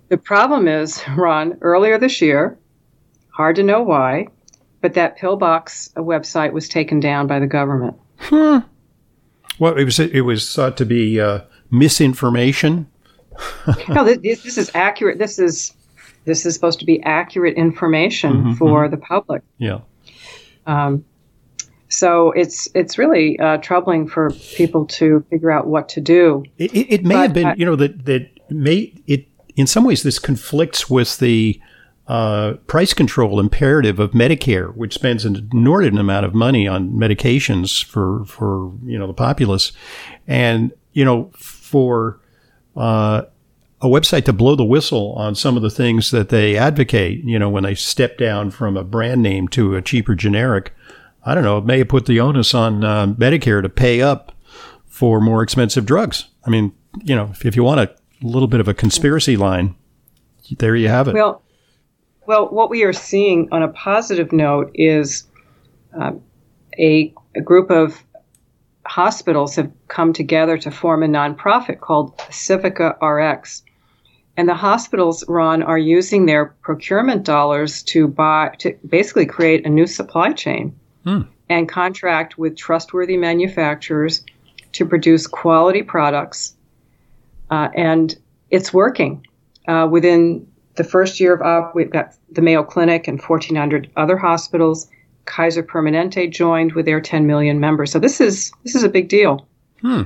The 0.08 0.18
problem 0.18 0.68
is, 0.68 1.02
Ron, 1.16 1.56
earlier 1.62 1.98
this 1.98 2.20
year, 2.20 2.58
hard 3.32 3.56
to 3.56 3.62
know 3.62 3.82
why, 3.82 4.28
but 4.80 4.94
that 4.94 5.16
Pillbox 5.18 5.90
website 5.96 6.52
was 6.52 6.68
taken 6.68 7.00
down 7.00 7.26
by 7.26 7.38
the 7.38 7.46
government. 7.46 7.96
Hmm. 8.18 8.58
Well, 9.58 9.76
it 9.76 9.84
was 9.84 9.98
it 9.98 10.22
was 10.22 10.54
thought 10.54 10.76
to 10.78 10.86
be 10.86 11.20
uh, 11.20 11.40
misinformation 11.70 12.86
no, 13.88 14.04
this, 14.04 14.42
this, 14.42 14.58
is 14.58 14.70
accurate. 14.74 15.18
This 15.18 15.38
is 15.38 15.72
this 16.24 16.46
is 16.46 16.54
supposed 16.54 16.78
to 16.80 16.84
be 16.84 17.02
accurate 17.02 17.56
information 17.56 18.32
mm-hmm, 18.32 18.52
for 18.54 18.84
mm-hmm. 18.84 18.90
the 18.90 18.96
public. 18.98 19.42
Yeah. 19.58 19.80
Um, 20.66 21.04
so 21.88 22.32
it's 22.32 22.68
it's 22.74 22.98
really 22.98 23.38
uh, 23.38 23.58
troubling 23.58 24.08
for 24.08 24.30
people 24.30 24.86
to 24.86 25.24
figure 25.30 25.50
out 25.50 25.66
what 25.66 25.88
to 25.90 26.00
do. 26.00 26.44
It, 26.58 26.74
it, 26.74 27.04
may 27.04 27.14
but, 27.14 27.22
have 27.22 27.34
been, 27.34 27.46
uh, 27.46 27.54
you 27.56 27.66
know, 27.66 27.76
that 27.76 28.04
that 28.06 28.30
may 28.48 28.94
it 29.06 29.26
in 29.56 29.66
some 29.66 29.84
ways 29.84 30.02
this 30.02 30.18
conflicts 30.18 30.88
with 30.88 31.18
the 31.18 31.60
uh, 32.12 32.58
price 32.66 32.92
control 32.92 33.40
imperative 33.40 33.98
of 33.98 34.10
Medicare, 34.10 34.76
which 34.76 34.92
spends 34.92 35.24
an 35.24 35.48
inordinate 35.50 35.98
amount 35.98 36.26
of 36.26 36.34
money 36.34 36.68
on 36.68 36.90
medications 36.90 37.82
for 37.82 38.26
for 38.26 38.70
you 38.84 38.98
know 38.98 39.06
the 39.06 39.14
populace, 39.14 39.72
and 40.28 40.72
you 40.92 41.06
know 41.06 41.30
for 41.34 42.20
uh, 42.76 43.22
a 43.80 43.86
website 43.86 44.26
to 44.26 44.32
blow 44.34 44.54
the 44.54 44.62
whistle 44.62 45.14
on 45.14 45.34
some 45.34 45.56
of 45.56 45.62
the 45.62 45.70
things 45.70 46.10
that 46.10 46.28
they 46.28 46.54
advocate. 46.54 47.24
You 47.24 47.38
know, 47.38 47.48
when 47.48 47.62
they 47.62 47.74
step 47.74 48.18
down 48.18 48.50
from 48.50 48.76
a 48.76 48.84
brand 48.84 49.22
name 49.22 49.48
to 49.48 49.74
a 49.74 49.80
cheaper 49.80 50.14
generic, 50.14 50.74
I 51.24 51.34
don't 51.34 51.44
know, 51.44 51.56
it 51.56 51.64
may 51.64 51.78
have 51.78 51.88
put 51.88 52.04
the 52.04 52.20
onus 52.20 52.52
on 52.52 52.84
uh, 52.84 53.06
Medicare 53.06 53.62
to 53.62 53.70
pay 53.70 54.02
up 54.02 54.36
for 54.84 55.18
more 55.18 55.42
expensive 55.42 55.86
drugs. 55.86 56.26
I 56.44 56.50
mean, 56.50 56.74
you 57.02 57.16
know, 57.16 57.30
if, 57.32 57.46
if 57.46 57.56
you 57.56 57.64
want 57.64 57.80
a 57.80 57.94
little 58.20 58.48
bit 58.48 58.60
of 58.60 58.68
a 58.68 58.74
conspiracy 58.74 59.38
line, 59.38 59.76
there 60.58 60.76
you 60.76 60.88
have 60.88 61.08
it. 61.08 61.14
Well, 61.14 61.40
well, 62.26 62.48
what 62.48 62.70
we 62.70 62.84
are 62.84 62.92
seeing 62.92 63.48
on 63.52 63.62
a 63.62 63.68
positive 63.68 64.32
note 64.32 64.70
is 64.74 65.24
uh, 65.98 66.12
a, 66.78 67.12
a 67.34 67.40
group 67.40 67.70
of 67.70 68.02
hospitals 68.84 69.56
have 69.56 69.70
come 69.88 70.12
together 70.12 70.58
to 70.58 70.70
form 70.70 71.02
a 71.02 71.06
nonprofit 71.06 71.80
called 71.80 72.16
Civica 72.18 73.00
RX. 73.00 73.62
And 74.36 74.48
the 74.48 74.54
hospitals, 74.54 75.24
Ron, 75.28 75.62
are 75.62 75.78
using 75.78 76.26
their 76.26 76.46
procurement 76.62 77.24
dollars 77.24 77.82
to 77.84 78.08
buy 78.08 78.54
to 78.60 78.78
basically 78.86 79.26
create 79.26 79.66
a 79.66 79.68
new 79.68 79.86
supply 79.86 80.32
chain 80.32 80.74
hmm. 81.04 81.22
and 81.48 81.68
contract 81.68 82.38
with 82.38 82.56
trustworthy 82.56 83.16
manufacturers 83.16 84.24
to 84.72 84.86
produce 84.86 85.26
quality 85.26 85.82
products. 85.82 86.54
Uh, 87.50 87.68
and 87.74 88.16
it's 88.50 88.72
working. 88.72 89.26
Uh, 89.68 89.86
within 89.88 90.46
the 90.74 90.84
first 90.84 91.20
year 91.20 91.34
of 91.34 91.42
op, 91.42 91.74
we've 91.74 91.90
got 91.90 92.14
the 92.30 92.42
Mayo 92.42 92.62
Clinic 92.62 93.06
and 93.08 93.20
1,400 93.20 93.90
other 93.96 94.16
hospitals. 94.16 94.88
Kaiser 95.24 95.62
Permanente 95.62 96.30
joined 96.30 96.72
with 96.72 96.86
their 96.86 97.00
10 97.00 97.26
million 97.26 97.60
members. 97.60 97.92
So 97.92 97.98
this 97.98 98.20
is 98.20 98.52
this 98.64 98.74
is 98.74 98.82
a 98.82 98.88
big 98.88 99.08
deal. 99.08 99.46
Hmm. 99.80 100.02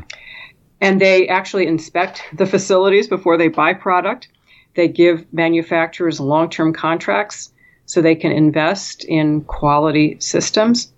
And 0.81 1.01
they 1.01 1.27
actually 1.29 1.67
inspect 1.67 2.23
the 2.37 2.47
facilities 2.47 3.09
before 3.09 3.39
they 3.39 3.49
buy 3.49 3.73
product. 3.73 4.29
They 4.75 4.89
give 4.89 5.25
manufacturers 5.33 6.21
long-term 6.21 6.75
contracts 6.75 7.51
so 7.87 8.03
they 8.03 8.15
can 8.15 8.33
invest 8.33 9.05
in 9.05 9.43
quality 9.43 10.17
systems. 10.21 10.93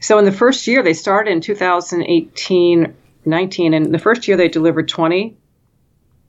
So 0.00 0.18
in 0.18 0.24
the 0.24 0.32
first 0.32 0.66
year, 0.66 0.82
they 0.82 0.92
started 0.92 1.30
in 1.30 1.40
2018 1.40 2.94
19, 3.26 3.74
and 3.74 3.92
the 3.92 3.98
first 3.98 4.28
year 4.28 4.36
they 4.36 4.48
delivered 4.48 4.88
20 4.88 5.36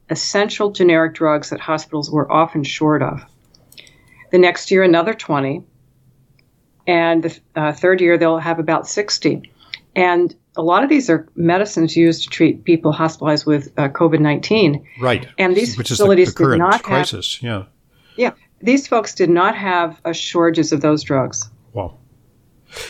essential 0.10 0.72
generic 0.72 1.14
drugs 1.14 1.50
that 1.50 1.60
hospitals 1.60 2.10
were 2.10 2.32
often 2.32 2.64
short 2.64 3.02
of. 3.02 3.24
The 4.32 4.38
next 4.38 4.72
year, 4.72 4.84
another 4.84 5.14
20 5.14 5.64
and 6.86 7.24
the 7.24 7.40
uh, 7.56 7.74
third 7.74 8.02
year 8.02 8.18
they'll 8.18 8.40
have 8.40 8.60
about 8.60 8.88
60. 8.88 9.52
And 9.96 10.36
a 10.56 10.62
lot 10.62 10.84
of 10.84 10.90
these 10.90 11.10
are 11.10 11.28
medicines 11.36 11.96
used 11.96 12.24
to 12.24 12.30
treat 12.30 12.64
people 12.64 12.92
hospitalized 12.92 13.46
with 13.46 13.72
uh, 13.78 13.90
COVID 13.90 14.20
19. 14.20 14.86
Right. 15.00 15.28
And 15.38 15.56
these 15.56 15.78
Which 15.78 15.90
facilities 15.90 16.30
is 16.30 16.34
the, 16.36 16.46
the 16.46 16.52
did 16.52 16.60
not 16.60 16.84
crisis. 16.84 17.40
have. 17.42 17.44
Yeah. 17.44 17.64
Yeah. 18.16 18.32
These 18.62 18.88
folks 18.88 19.14
did 19.14 19.30
not 19.30 19.56
have 19.56 20.00
a 20.06 20.14
shortages 20.14 20.72
of 20.72 20.82
those 20.82 21.04
drugs. 21.04 21.50
Wow. 21.74 21.98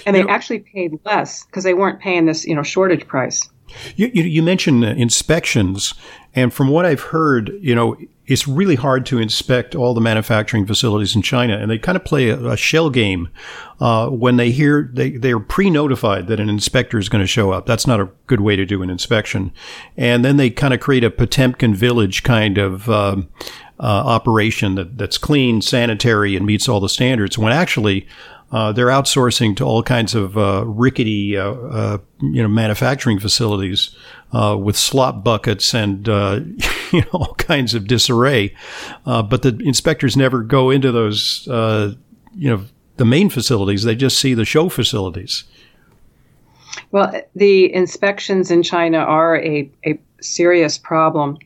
And 0.05 0.15
they 0.15 0.23
know, 0.23 0.29
actually 0.29 0.59
paid 0.59 0.99
less 1.05 1.45
because 1.45 1.63
they 1.63 1.73
weren't 1.73 1.99
paying 1.99 2.25
this, 2.25 2.45
you 2.45 2.55
know, 2.55 2.63
shortage 2.63 3.05
price. 3.07 3.49
You, 3.95 4.11
you, 4.13 4.23
you 4.23 4.43
mentioned 4.43 4.83
uh, 4.83 4.89
inspections, 4.89 5.93
and 6.35 6.53
from 6.53 6.69
what 6.69 6.85
I've 6.85 7.01
heard, 7.01 7.51
you 7.61 7.75
know, 7.75 7.97
it's 8.27 8.47
really 8.47 8.75
hard 8.75 9.05
to 9.07 9.19
inspect 9.19 9.73
all 9.73 9.93
the 9.93 10.01
manufacturing 10.01 10.65
facilities 10.65 11.15
in 11.15 11.21
China, 11.21 11.57
and 11.57 11.71
they 11.71 11.77
kind 11.77 11.95
of 11.95 12.03
play 12.03 12.29
a, 12.29 12.51
a 12.51 12.57
shell 12.57 12.89
game 12.89 13.29
uh, 13.79 14.09
when 14.09 14.35
they 14.35 14.51
hear 14.51 14.89
they 14.93 15.11
they're 15.11 15.39
pre-notified 15.39 16.27
that 16.27 16.39
an 16.39 16.49
inspector 16.49 16.97
is 16.97 17.09
going 17.09 17.23
to 17.23 17.27
show 17.27 17.51
up. 17.51 17.65
That's 17.65 17.87
not 17.87 18.01
a 18.01 18.09
good 18.27 18.41
way 18.41 18.55
to 18.55 18.65
do 18.65 18.83
an 18.83 18.89
inspection, 18.89 19.53
and 19.95 20.25
then 20.25 20.37
they 20.37 20.49
kind 20.49 20.73
of 20.73 20.79
create 20.79 21.03
a 21.03 21.09
Potemkin 21.09 21.73
village 21.73 22.23
kind 22.23 22.57
of. 22.57 22.89
Um, 22.89 23.29
uh, 23.79 23.83
operation 23.83 24.73
that, 24.73 24.97
that's 24.97 25.19
clean, 25.19 25.61
sanitary, 25.61 26.35
and 26.35 26.47
meets 26.47 26.67
all 26.67 26.79
the 26.79 26.89
standards. 26.89 27.37
When 27.37 27.53
actually, 27.53 28.07
uh, 28.51 28.71
they're 28.71 28.87
outsourcing 28.87 29.55
to 29.57 29.65
all 29.65 29.83
kinds 29.83 30.15
of 30.15 30.37
uh, 30.37 30.63
rickety, 30.65 31.35
uh, 31.35 31.51
uh, 31.51 31.97
you 32.21 32.41
know, 32.41 32.47
manufacturing 32.47 33.19
facilities 33.19 33.95
uh, 34.31 34.57
with 34.59 34.77
slop 34.77 35.23
buckets 35.23 35.73
and 35.73 36.07
you 36.91 37.01
know 37.01 37.07
all 37.13 37.35
kinds 37.35 37.73
of 37.73 37.87
disarray. 37.87 38.55
But 39.05 39.41
the 39.41 39.59
inspectors 39.63 40.15
never 40.15 40.43
go 40.43 40.69
into 40.69 40.91
those 40.91 41.45
you 41.47 42.49
know 42.49 42.63
the 42.95 43.05
main 43.05 43.29
facilities; 43.29 43.83
they 43.83 43.95
just 43.95 44.17
see 44.17 44.33
the 44.33 44.45
show 44.45 44.69
facilities. 44.69 45.43
Well, 46.91 47.21
the 47.35 47.73
inspections 47.73 48.49
in 48.49 48.63
China 48.63 48.99
are 48.99 49.37
a, 49.37 49.69
a 49.85 49.99
serious 50.21 50.77
problem. 50.77 51.37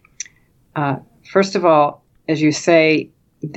First 1.31 1.55
of 1.55 1.65
all, 1.65 2.03
as 2.27 2.41
you 2.41 2.51
say, 2.51 3.09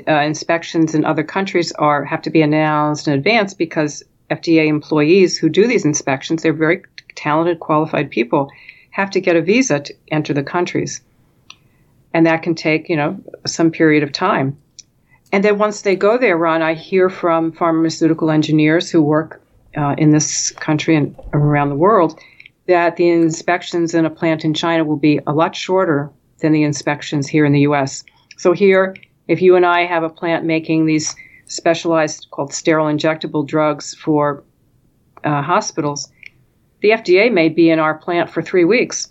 uh, 0.08 0.12
inspections 0.20 0.94
in 0.94 1.04
other 1.04 1.24
countries 1.24 1.72
are 1.72 2.04
have 2.04 2.22
to 2.22 2.30
be 2.30 2.42
announced 2.42 3.06
in 3.06 3.14
advance 3.14 3.54
because 3.54 4.02
FDA 4.30 4.66
employees 4.66 5.36
who 5.38 5.48
do 5.48 5.66
these 5.66 5.84
inspections, 5.84 6.42
they're 6.42 6.52
very 6.52 6.82
talented, 7.14 7.60
qualified 7.60 8.10
people, 8.10 8.50
have 8.90 9.10
to 9.10 9.20
get 9.20 9.36
a 9.36 9.42
visa 9.42 9.80
to 9.80 9.94
enter 10.10 10.32
the 10.32 10.42
countries. 10.42 11.00
And 12.12 12.26
that 12.26 12.42
can 12.42 12.54
take, 12.54 12.88
you 12.88 12.96
know, 12.96 13.20
some 13.46 13.70
period 13.70 14.02
of 14.02 14.12
time. 14.12 14.56
And 15.32 15.44
then 15.44 15.58
once 15.58 15.82
they 15.82 15.96
go 15.96 16.16
there, 16.16 16.36
Ron, 16.36 16.62
I 16.62 16.74
hear 16.74 17.10
from 17.10 17.52
pharmaceutical 17.52 18.30
engineers 18.30 18.90
who 18.90 19.02
work 19.02 19.42
uh, 19.76 19.96
in 19.98 20.12
this 20.12 20.52
country 20.52 20.94
and 20.94 21.16
around 21.32 21.70
the 21.70 21.74
world 21.74 22.18
that 22.66 22.96
the 22.96 23.10
inspections 23.10 23.94
in 23.94 24.06
a 24.06 24.10
plant 24.10 24.44
in 24.44 24.54
China 24.54 24.84
will 24.84 24.96
be 24.96 25.20
a 25.26 25.32
lot 25.32 25.54
shorter 25.56 26.10
than 26.38 26.52
the 26.52 26.62
inspections 26.62 27.26
here 27.26 27.44
in 27.44 27.52
the 27.52 27.60
US. 27.60 28.04
So 28.36 28.52
here, 28.52 28.94
if 29.28 29.42
you 29.42 29.56
and 29.56 29.64
I 29.64 29.86
have 29.86 30.02
a 30.02 30.08
plant 30.08 30.44
making 30.44 30.86
these 30.86 31.14
specialized 31.46 32.28
called 32.30 32.52
sterile 32.52 32.86
injectable 32.86 33.46
drugs 33.46 33.94
for 33.94 34.44
uh, 35.24 35.42
hospitals, 35.42 36.10
the 36.80 36.90
FDA 36.90 37.32
may 37.32 37.48
be 37.48 37.70
in 37.70 37.78
our 37.78 37.94
plant 37.94 38.28
for 38.28 38.42
three 38.42 38.64
weeks, 38.64 39.08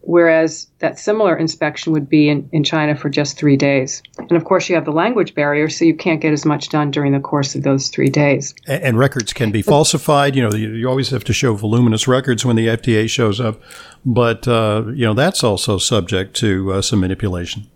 whereas 0.00 0.68
that 0.78 0.98
similar 0.98 1.36
inspection 1.36 1.92
would 1.92 2.08
be 2.08 2.30
in, 2.30 2.48
in 2.52 2.64
China 2.64 2.96
for 2.96 3.10
just 3.10 3.36
three 3.36 3.56
days. 3.56 4.02
And 4.16 4.32
of 4.32 4.44
course, 4.44 4.70
you 4.70 4.74
have 4.74 4.86
the 4.86 4.92
language 4.92 5.34
barrier, 5.34 5.68
so 5.68 5.84
you 5.84 5.94
can't 5.94 6.20
get 6.20 6.32
as 6.32 6.46
much 6.46 6.70
done 6.70 6.90
during 6.90 7.12
the 7.12 7.20
course 7.20 7.54
of 7.54 7.62
those 7.62 7.88
three 7.88 8.08
days. 8.08 8.54
And, 8.66 8.82
and 8.82 8.98
records 8.98 9.34
can 9.34 9.50
be 9.50 9.60
falsified. 9.60 10.34
You 10.34 10.48
know, 10.48 10.56
you, 10.56 10.70
you, 10.70 10.88
always 10.88 11.10
have 11.10 11.24
to 11.24 11.34
show 11.34 11.54
voluminous 11.54 12.08
records 12.08 12.44
when 12.44 12.56
the 12.56 12.68
FDA 12.68 13.08
shows 13.08 13.38
up, 13.38 13.60
but 14.06 14.48
uh, 14.48 14.84
you 14.94 15.04
know 15.04 15.14
that's 15.14 15.44
also 15.44 15.76
subject 15.76 16.34
to 16.36 16.72
uh, 16.72 16.82
some 16.82 17.00
manipulation. 17.00 17.66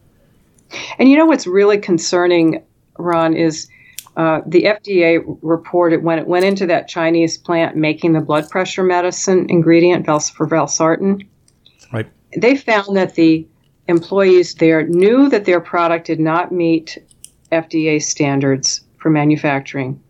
And 0.98 1.08
you 1.08 1.16
know 1.16 1.26
what's 1.26 1.46
really 1.46 1.78
concerning, 1.78 2.62
Ron, 2.98 3.34
is 3.34 3.68
uh, 4.16 4.40
the 4.46 4.62
FDA 4.62 5.22
reported 5.42 6.04
when 6.04 6.18
it 6.18 6.26
went 6.26 6.44
into 6.44 6.66
that 6.66 6.88
Chinese 6.88 7.36
plant 7.36 7.76
making 7.76 8.12
the 8.12 8.20
blood 8.20 8.48
pressure 8.48 8.84
medicine 8.84 9.46
ingredient 9.48 10.06
for 10.06 10.46
valsartan. 10.46 11.26
Right. 11.92 12.06
They 12.36 12.56
found 12.56 12.96
that 12.96 13.14
the 13.14 13.46
employees 13.88 14.54
there 14.54 14.86
knew 14.86 15.28
that 15.28 15.44
their 15.44 15.60
product 15.60 16.06
did 16.06 16.20
not 16.20 16.52
meet 16.52 16.98
FDA 17.50 18.02
standards 18.02 18.82
for 18.98 19.10
manufacturing, 19.10 20.00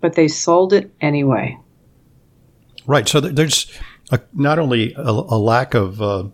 but 0.00 0.14
they 0.14 0.28
sold 0.28 0.72
it 0.72 0.92
anyway. 1.00 1.58
Right. 2.86 3.08
So 3.08 3.20
there's 3.20 3.72
a, 4.10 4.20
not 4.34 4.58
only 4.58 4.92
a, 4.94 5.00
a 5.00 5.38
lack 5.38 5.74
of 5.74 6.02
uh, 6.02 6.24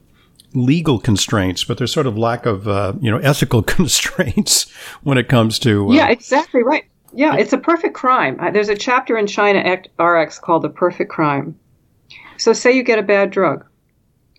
legal 0.55 0.99
constraints, 0.99 1.65
but 1.65 1.79
there's 1.79 1.93
sort 1.93 2.07
of 2.07 2.19
lack 2.19 2.47
of 2.47 2.69
uh, 2.69 2.93
you 3.01 3.11
know 3.11 3.19
ethical 3.19 3.63
constraints 3.77 4.71
when 5.03 5.19
it 5.19 5.29
comes 5.29 5.59
to 5.61 5.89
uh, 5.89 5.93
yeah, 5.93 6.09
exactly 6.09 6.63
right. 6.63 6.85
Yeah, 7.13 7.37
it's 7.37 7.53
a 7.53 7.59
perfect 7.59 7.95
crime. 7.95 8.39
There's 8.53 8.69
a 8.69 8.77
chapter 8.77 9.19
in 9.19 9.27
China 9.27 9.83
RX 9.99 10.39
called 10.39 10.63
The 10.63 10.69
Perfect 10.69 11.11
Crime. 11.11 11.59
So, 12.37 12.53
say 12.53 12.73
you 12.73 12.85
get 12.85 12.99
a 12.99 13.03
bad 13.03 13.31
drug, 13.31 13.67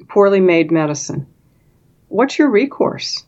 poorly 0.07 0.39
made 0.39 0.71
medicine. 0.71 1.27
What's 2.07 2.39
your 2.39 2.49
recourse? 2.49 3.25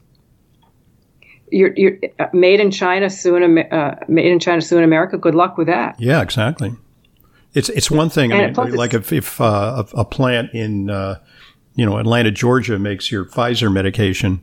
You're, 1.51 1.73
you're 1.75 1.97
uh, 2.19 2.27
made 2.33 2.59
in 2.59 2.71
China, 2.71 3.09
soon 3.09 3.59
uh, 3.59 3.99
made 4.07 4.31
in 4.31 4.39
China, 4.39 4.61
soon 4.61 4.83
America. 4.83 5.17
Good 5.17 5.35
luck 5.35 5.57
with 5.57 5.67
that. 5.67 5.99
Yeah, 5.99 6.21
exactly. 6.21 6.73
It's 7.53 7.69
it's 7.69 7.91
one 7.91 8.09
thing. 8.09 8.33
I 8.33 8.49
mean, 8.49 8.73
like 8.73 8.93
if 8.95 9.13
if 9.13 9.39
uh, 9.39 9.83
a, 9.93 9.99
a, 9.99 10.05
plant 10.05 10.53
in 10.53 10.89
uh, 10.89 11.19
you 11.75 11.85
know 11.85 11.97
Atlanta, 11.97 12.31
Georgia, 12.31 12.79
makes 12.79 13.11
your 13.11 13.25
Pfizer 13.25 13.71
medication, 13.71 14.41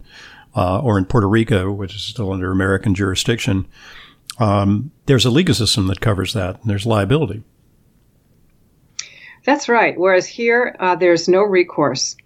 uh, 0.56 0.80
or 0.80 0.98
in 0.98 1.04
Puerto 1.04 1.28
Rico, 1.28 1.70
which 1.70 1.94
is 1.94 2.02
still 2.02 2.32
under 2.32 2.50
American 2.50 2.94
jurisdiction, 2.94 3.66
um, 4.38 4.90
there's 5.06 5.24
a 5.24 5.30
legal 5.30 5.54
system 5.54 5.86
that 5.88 6.00
covers 6.00 6.32
that, 6.32 6.60
and 6.60 6.70
there's 6.70 6.86
liability. 6.86 7.42
That's 9.44 9.68
right. 9.68 9.98
Whereas 9.98 10.26
here, 10.26 10.76
uh, 10.78 10.96
there's 10.96 11.28
no 11.28 11.42
recourse, 11.42 12.16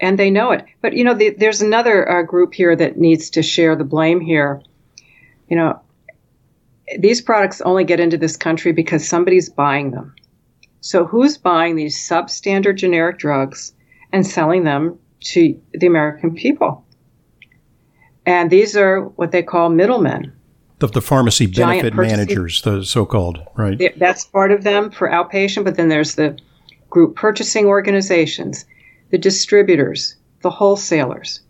and 0.00 0.18
they 0.18 0.30
know 0.30 0.52
it. 0.52 0.64
But 0.80 0.94
you 0.94 1.04
know, 1.04 1.14
the, 1.14 1.30
there's 1.30 1.62
another 1.62 2.10
uh, 2.10 2.22
group 2.22 2.54
here 2.54 2.74
that 2.74 2.98
needs 2.98 3.30
to 3.30 3.42
share 3.42 3.76
the 3.76 3.84
blame 3.84 4.20
here. 4.20 4.62
You 5.48 5.56
know, 5.56 5.80
these 6.98 7.20
products 7.20 7.60
only 7.60 7.84
get 7.84 8.00
into 8.00 8.16
this 8.16 8.36
country 8.36 8.72
because 8.72 9.06
somebody's 9.06 9.50
buying 9.50 9.90
them. 9.90 10.14
So 10.80 11.06
who's 11.06 11.36
buying 11.38 11.76
these 11.76 11.96
substandard 11.96 12.76
generic 12.76 13.18
drugs 13.18 13.72
and 14.12 14.26
selling 14.26 14.64
them 14.64 14.98
to 15.20 15.60
the 15.72 15.86
American 15.86 16.34
people? 16.34 16.84
And 18.24 18.50
these 18.50 18.76
are 18.76 19.02
what 19.02 19.32
they 19.32 19.42
call 19.42 19.68
middlemen. 19.68 20.32
The, 20.78 20.86
the 20.88 21.00
pharmacy 21.00 21.46
benefit 21.46 21.94
managers, 21.94 22.62
the 22.62 22.84
so 22.84 23.06
called, 23.06 23.38
right? 23.56 23.92
That's 23.98 24.24
part 24.24 24.50
of 24.52 24.64
them 24.64 24.90
for 24.90 25.08
outpatient, 25.08 25.64
but 25.64 25.76
then 25.76 25.88
there's 25.88 26.16
the 26.16 26.38
group 26.90 27.16
purchasing 27.16 27.66
organizations, 27.66 28.64
the 29.10 29.18
distributors, 29.18 30.16
the 30.42 30.50
wholesalers. 30.50 31.40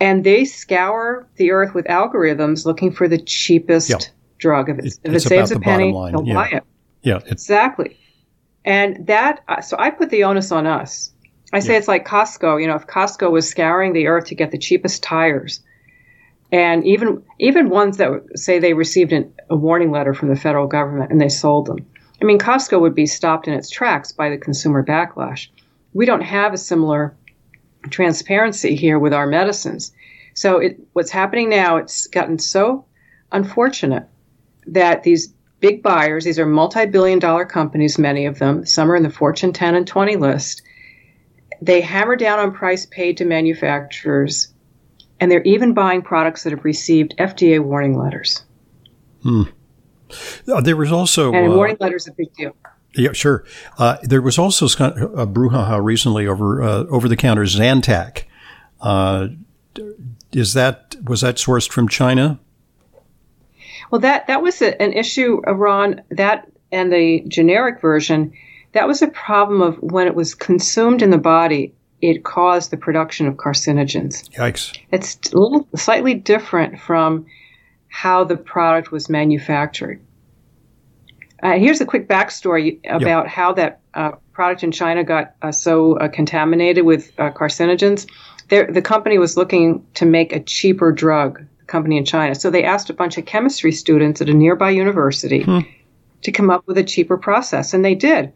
And 0.00 0.24
they 0.24 0.44
scour 0.44 1.26
the 1.36 1.50
earth 1.50 1.74
with 1.74 1.86
algorithms 1.86 2.64
looking 2.64 2.92
for 2.92 3.08
the 3.08 3.18
cheapest 3.18 3.90
yep. 3.90 4.02
drug. 4.38 4.68
If, 4.68 4.78
it's, 4.78 5.00
if 5.02 5.12
it 5.12 5.20
saves 5.20 5.50
a 5.50 5.58
penny, 5.58 5.90
they'll 5.90 6.24
yeah. 6.24 6.34
buy 6.34 6.48
it. 6.48 6.64
Yeah, 7.02 7.20
exactly. 7.26 7.98
And 8.64 9.06
that, 9.06 9.42
so 9.64 9.76
I 9.78 9.90
put 9.90 10.10
the 10.10 10.24
onus 10.24 10.52
on 10.52 10.66
us. 10.66 11.12
I 11.52 11.60
say 11.60 11.72
yeah. 11.72 11.78
it's 11.78 11.88
like 11.88 12.06
Costco. 12.06 12.60
You 12.60 12.66
know, 12.66 12.76
if 12.76 12.86
Costco 12.86 13.30
was 13.30 13.48
scouring 13.48 13.92
the 13.92 14.06
earth 14.06 14.26
to 14.26 14.34
get 14.34 14.50
the 14.50 14.58
cheapest 14.58 15.02
tires, 15.02 15.60
and 16.52 16.84
even 16.86 17.22
even 17.38 17.70
ones 17.70 17.96
that 17.98 18.10
say 18.34 18.58
they 18.58 18.74
received 18.74 19.12
an, 19.12 19.32
a 19.50 19.56
warning 19.56 19.90
letter 19.90 20.14
from 20.14 20.28
the 20.28 20.36
federal 20.36 20.66
government 20.66 21.10
and 21.10 21.20
they 21.20 21.28
sold 21.28 21.66
them. 21.66 21.86
I 22.20 22.24
mean, 22.24 22.38
Costco 22.38 22.80
would 22.80 22.94
be 22.94 23.06
stopped 23.06 23.46
in 23.46 23.54
its 23.54 23.70
tracks 23.70 24.12
by 24.12 24.28
the 24.28 24.38
consumer 24.38 24.84
backlash. 24.84 25.48
We 25.94 26.04
don't 26.04 26.22
have 26.22 26.52
a 26.52 26.58
similar 26.58 27.16
transparency 27.90 28.74
here 28.74 28.98
with 28.98 29.14
our 29.14 29.26
medicines. 29.26 29.92
So 30.34 30.58
it, 30.58 30.78
what's 30.92 31.10
happening 31.10 31.48
now? 31.48 31.76
It's 31.76 32.06
gotten 32.08 32.38
so 32.38 32.84
unfortunate 33.32 34.06
that 34.66 35.02
these 35.02 35.28
big 35.60 35.82
buyers, 35.82 36.24
these 36.24 36.38
are 36.38 36.46
multi-billion-dollar 36.46 37.46
companies, 37.46 37.98
many 37.98 38.26
of 38.26 38.38
them, 38.38 38.64
some 38.66 38.90
are 38.90 38.96
in 38.96 39.02
the 39.02 39.10
Fortune 39.10 39.52
10 39.52 39.74
and 39.74 39.86
20 39.86 40.16
list 40.16 40.62
they 41.60 41.80
hammer 41.80 42.16
down 42.16 42.38
on 42.38 42.52
price 42.52 42.86
paid 42.86 43.16
to 43.18 43.24
manufacturers, 43.24 44.52
and 45.20 45.30
they're 45.30 45.42
even 45.42 45.74
buying 45.74 46.02
products 46.02 46.44
that 46.44 46.50
have 46.50 46.64
received 46.64 47.14
FDA 47.18 47.62
warning 47.62 47.98
letters. 47.98 48.42
Hmm. 49.22 49.42
Uh, 50.46 50.60
there 50.60 50.76
was 50.76 50.92
also 50.92 51.32
and 51.32 51.52
uh, 51.52 51.56
warning 51.56 51.76
letter 51.80 51.96
is 51.96 52.06
a 52.06 52.12
big 52.12 52.32
deal. 52.34 52.56
Yeah, 52.94 53.12
sure. 53.12 53.44
Uh, 53.78 53.98
there 54.02 54.22
was 54.22 54.38
also 54.38 54.66
a 54.66 55.26
brouhaha 55.26 55.82
recently 55.82 56.26
over 56.26 56.62
uh, 56.62 56.84
over 56.84 57.08
the 57.08 57.16
counter 57.16 57.42
Zantac. 57.42 58.24
Uh, 58.80 59.28
is 60.32 60.54
that 60.54 60.96
was 61.04 61.20
that 61.20 61.36
sourced 61.36 61.70
from 61.70 61.88
China? 61.88 62.40
Well, 63.90 64.00
that 64.00 64.26
that 64.26 64.42
was 64.42 64.62
a, 64.62 64.80
an 64.80 64.92
issue, 64.92 65.40
Ron. 65.46 66.02
That 66.10 66.50
and 66.72 66.92
the 66.92 67.24
generic 67.28 67.80
version 67.80 68.32
that 68.72 68.86
was 68.86 69.02
a 69.02 69.08
problem 69.08 69.62
of 69.62 69.76
when 69.76 70.06
it 70.06 70.14
was 70.14 70.34
consumed 70.34 71.02
in 71.02 71.10
the 71.10 71.18
body, 71.18 71.74
it 72.00 72.24
caused 72.24 72.70
the 72.70 72.76
production 72.76 73.26
of 73.26 73.34
carcinogens. 73.34 74.28
Yikes. 74.30 74.78
It's 74.92 75.18
a 75.32 75.38
little 75.38 75.66
slightly 75.74 76.14
different 76.14 76.78
from 76.78 77.26
how 77.88 78.24
the 78.24 78.36
product 78.36 78.92
was 78.92 79.08
manufactured. 79.08 80.00
Uh, 81.42 81.52
here's 81.52 81.80
a 81.80 81.86
quick 81.86 82.08
backstory 82.08 82.80
about 82.84 83.24
yep. 83.24 83.26
how 83.26 83.52
that 83.54 83.80
uh, 83.94 84.12
product 84.32 84.62
in 84.62 84.72
China 84.72 85.04
got 85.04 85.34
uh, 85.40 85.52
so 85.52 85.96
uh, 85.96 86.08
contaminated 86.08 86.84
with 86.84 87.12
uh, 87.18 87.30
carcinogens. 87.30 88.08
There, 88.48 88.70
the 88.70 88.82
company 88.82 89.18
was 89.18 89.36
looking 89.36 89.86
to 89.94 90.06
make 90.06 90.32
a 90.32 90.40
cheaper 90.40 90.90
drug, 90.92 91.44
the 91.58 91.64
company 91.66 91.96
in 91.96 92.04
China. 92.04 92.34
So 92.34 92.50
they 92.50 92.64
asked 92.64 92.90
a 92.90 92.94
bunch 92.94 93.18
of 93.18 93.24
chemistry 93.24 93.72
students 93.72 94.20
at 94.20 94.28
a 94.28 94.34
nearby 94.34 94.70
university 94.70 95.42
hmm. 95.42 95.60
to 96.22 96.32
come 96.32 96.50
up 96.50 96.66
with 96.66 96.76
a 96.78 96.84
cheaper 96.84 97.16
process, 97.16 97.72
and 97.72 97.84
they 97.84 97.94
did 97.94 98.32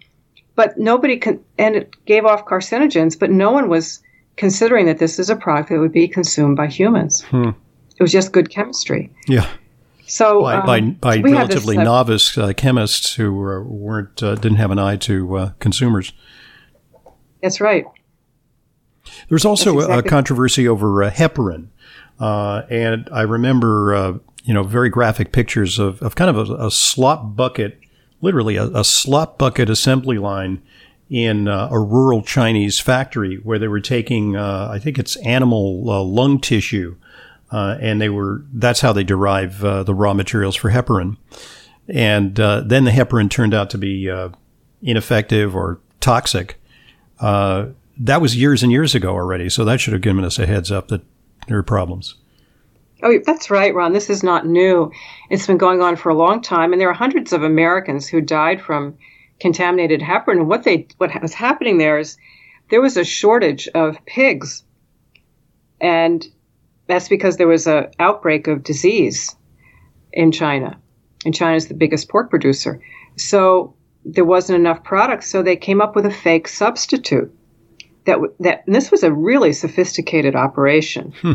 but 0.55 0.79
nobody 0.79 1.19
con- 1.19 1.43
and 1.59 1.77
it 1.77 2.05
gave 2.05 2.25
off 2.25 2.45
carcinogens, 2.45 3.19
but 3.19 3.31
no 3.31 3.51
one 3.51 3.69
was 3.69 4.03
considering 4.37 4.87
that 4.87 4.99
this 4.99 5.19
is 5.19 5.31
a 5.31 5.37
product 5.37 5.71
that 5.71 5.79
would 5.79 5.93
be 5.93 6.09
consumed 6.09 6.57
by 6.57 6.67
humans. 6.67 7.23
Hmm. 7.23 7.51
It 7.97 8.03
was 8.03 8.13
just 8.13 8.33
good 8.33 8.51
chemistry. 8.51 9.13
Yeah. 9.29 9.49
So 10.07 10.43
by 10.43 10.79
um, 10.79 10.93
by, 10.93 11.23
by 11.23 11.31
relatively 11.31 11.77
this, 11.77 11.83
uh, 11.83 11.85
novice 11.85 12.39
uh, 12.39 12.53
chemists 12.55 13.15
who 13.15 13.33
were, 13.33 13.63
weren't 13.65 14.23
uh, 14.23 14.35
didn't 14.35 14.59
have 14.59 14.71
an 14.71 14.79
eye 14.79 14.97
to 14.97 15.37
uh, 15.37 15.53
consumers. 15.59 16.13
That's 17.41 17.61
right. 17.61 17.85
There's 19.29 19.45
also 19.45 19.79
exactly. 19.79 19.99
a 19.99 20.03
controversy 20.03 20.69
over 20.69 21.03
uh, 21.03 21.11
heparin, 21.11 21.69
uh, 22.21 22.63
and 22.69 23.09
I 23.13 23.23
remember 23.23 24.21
you 24.45 24.53
know 24.53 24.65
very 24.65 24.91
graphic 24.91 25.33
pictures 25.33 25.79
of, 25.79 26.03
of 26.03 26.15
kind 26.15 26.29
of 26.29 26.51
a, 26.51 26.67
a 26.67 26.71
slop 26.71 27.37
bucket 27.37 27.79
literally 28.23 28.57
a, 28.57 28.65
a 28.69 28.85
slop 28.85 29.37
bucket 29.37 29.69
assembly 29.69 30.17
line 30.17 30.63
in 31.11 31.47
uh, 31.47 31.69
a 31.71 31.79
rural 31.79 32.23
Chinese 32.23 32.81
factory 32.81 33.37
where 33.37 33.59
they 33.59 33.69
were 33.69 33.81
taking, 33.81 34.35
uh, 34.35 34.69
I 34.73 34.79
think 34.79 34.99
it's 34.99 35.17
animal 35.17 35.91
uh, 35.91 36.03
lung 36.03 36.41
tissue, 36.41 36.97
uh, 37.51 37.77
and 37.83 38.01
they 38.01 38.09
were 38.09 38.43
that's 38.55 38.81
how 38.81 38.95
they 38.95 39.05
derive 39.05 39.63
uh, 39.63 39.83
the 39.83 39.93
raw 39.93 40.15
materials 40.15 40.57
for 40.57 40.71
heparin. 40.71 41.19
And 41.87 42.41
uh, 42.41 42.63
then 42.65 42.85
the 42.85 42.93
heparin 42.93 43.29
turned 43.29 43.53
out 43.53 43.69
to 43.71 43.79
be 43.79 44.11
ineffective 44.81 45.55
or 45.55 45.81
toxic. 46.01 46.59
that 47.21 48.21
was 48.23 48.35
years 48.35 48.63
and 48.63 48.73
years 48.73 48.95
ago 48.95 49.11
already, 49.11 49.51
so 49.51 49.67
that 49.67 49.81
should 49.81 49.93
have 49.93 50.01
given 50.01 50.25
us 50.25 50.39
a 50.39 50.47
heads 50.47 50.73
up 50.73 50.89
that 50.89 51.03
there 51.47 51.59
are 51.59 51.63
problems. 51.63 52.15
Oh, 53.03 53.19
that's 53.27 53.51
right, 53.51 53.75
Ron. 53.75 53.93
This 53.93 54.11
is 54.11 54.23
not 54.23 54.47
new. 54.47 54.93
It's 55.29 55.47
been 55.47 55.59
going 55.59 55.83
on 55.83 55.97
for 55.97 56.11
a 56.11 56.15
long 56.15 56.41
time, 56.41 56.73
and 56.73 56.81
there 56.81 56.89
are 56.89 56.95
hundreds 56.95 57.33
of 57.33 57.43
Americans 57.43 58.07
who 58.07 58.21
died 58.21 58.61
from 58.61 58.97
contaminated 59.41 60.01
heparin. 60.01 60.39
And 60.39 60.49
what 60.49 60.63
they 60.63 60.87
what 60.99 61.11
was 61.21 61.35
happening 61.35 61.79
there 61.79 61.99
is 61.99 62.17
there 62.71 62.81
was 62.81 62.97
a 62.97 63.05
shortage 63.05 63.69
of 63.75 64.05
pigs, 64.07 64.63
and 65.81 66.25
that's 66.87 67.09
because 67.09 67.37
there 67.37 67.49
was 67.49 67.67
an 67.67 67.89
outbreak 67.99 68.47
of 68.47 68.63
disease 68.63 69.35
in 70.13 70.31
China, 70.31 70.79
and 71.25 71.35
China 71.35 71.57
is 71.57 71.67
the 71.67 71.75
biggest 71.75 72.09
pork 72.09 72.31
producer. 72.31 72.81
So 73.17 73.75
there 74.05 74.25
wasn't 74.25 74.61
enough 74.61 74.85
product, 74.85 75.25
so 75.25 75.43
they 75.43 75.57
came 75.57 75.81
up 75.81 75.97
with 75.97 76.07
a 76.07 76.11
fake 76.11 76.47
substitute. 76.47 77.35
That 78.05 78.19
that 78.39 78.63
this 78.67 78.93
was 78.93 79.03
a 79.03 79.13
really 79.13 79.53
sophisticated 79.53 80.37
operation. 80.37 81.15
Hmm 81.21 81.33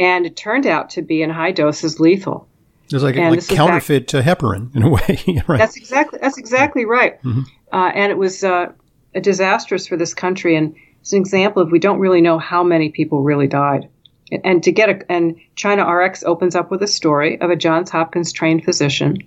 and 0.00 0.24
it 0.24 0.34
turned 0.34 0.66
out 0.66 0.90
to 0.90 1.02
be 1.02 1.22
in 1.22 1.30
high 1.30 1.52
doses 1.52 2.00
lethal. 2.00 2.48
It's 2.92 3.04
like, 3.04 3.14
like 3.14 3.46
counterfeit 3.46 4.10
back, 4.10 4.24
heparin 4.24 4.74
in 4.74 4.82
a 4.82 4.88
way, 4.88 5.42
right? 5.46 5.58
That's 5.58 5.76
exactly 5.76 6.18
that's 6.20 6.38
exactly 6.38 6.86
right. 6.86 7.22
Mm-hmm. 7.22 7.42
Uh, 7.70 7.90
and 7.94 8.10
it 8.10 8.18
was 8.18 8.42
uh, 8.42 8.72
disastrous 9.20 9.86
for 9.86 9.96
this 9.96 10.12
country, 10.12 10.56
and 10.56 10.74
it's 11.00 11.12
an 11.12 11.20
example 11.20 11.62
of 11.62 11.70
we 11.70 11.78
don't 11.78 12.00
really 12.00 12.20
know 12.20 12.38
how 12.38 12.64
many 12.64 12.90
people 12.90 13.22
really 13.22 13.46
died. 13.46 13.88
And, 14.32 14.40
and 14.44 14.62
to 14.64 14.72
get 14.72 14.88
a 14.88 15.12
and 15.12 15.36
China 15.54 15.84
RX 15.88 16.24
opens 16.24 16.56
up 16.56 16.70
with 16.70 16.82
a 16.82 16.88
story 16.88 17.40
of 17.40 17.50
a 17.50 17.56
Johns 17.56 17.90
Hopkins 17.90 18.32
trained 18.32 18.64
physician 18.64 19.18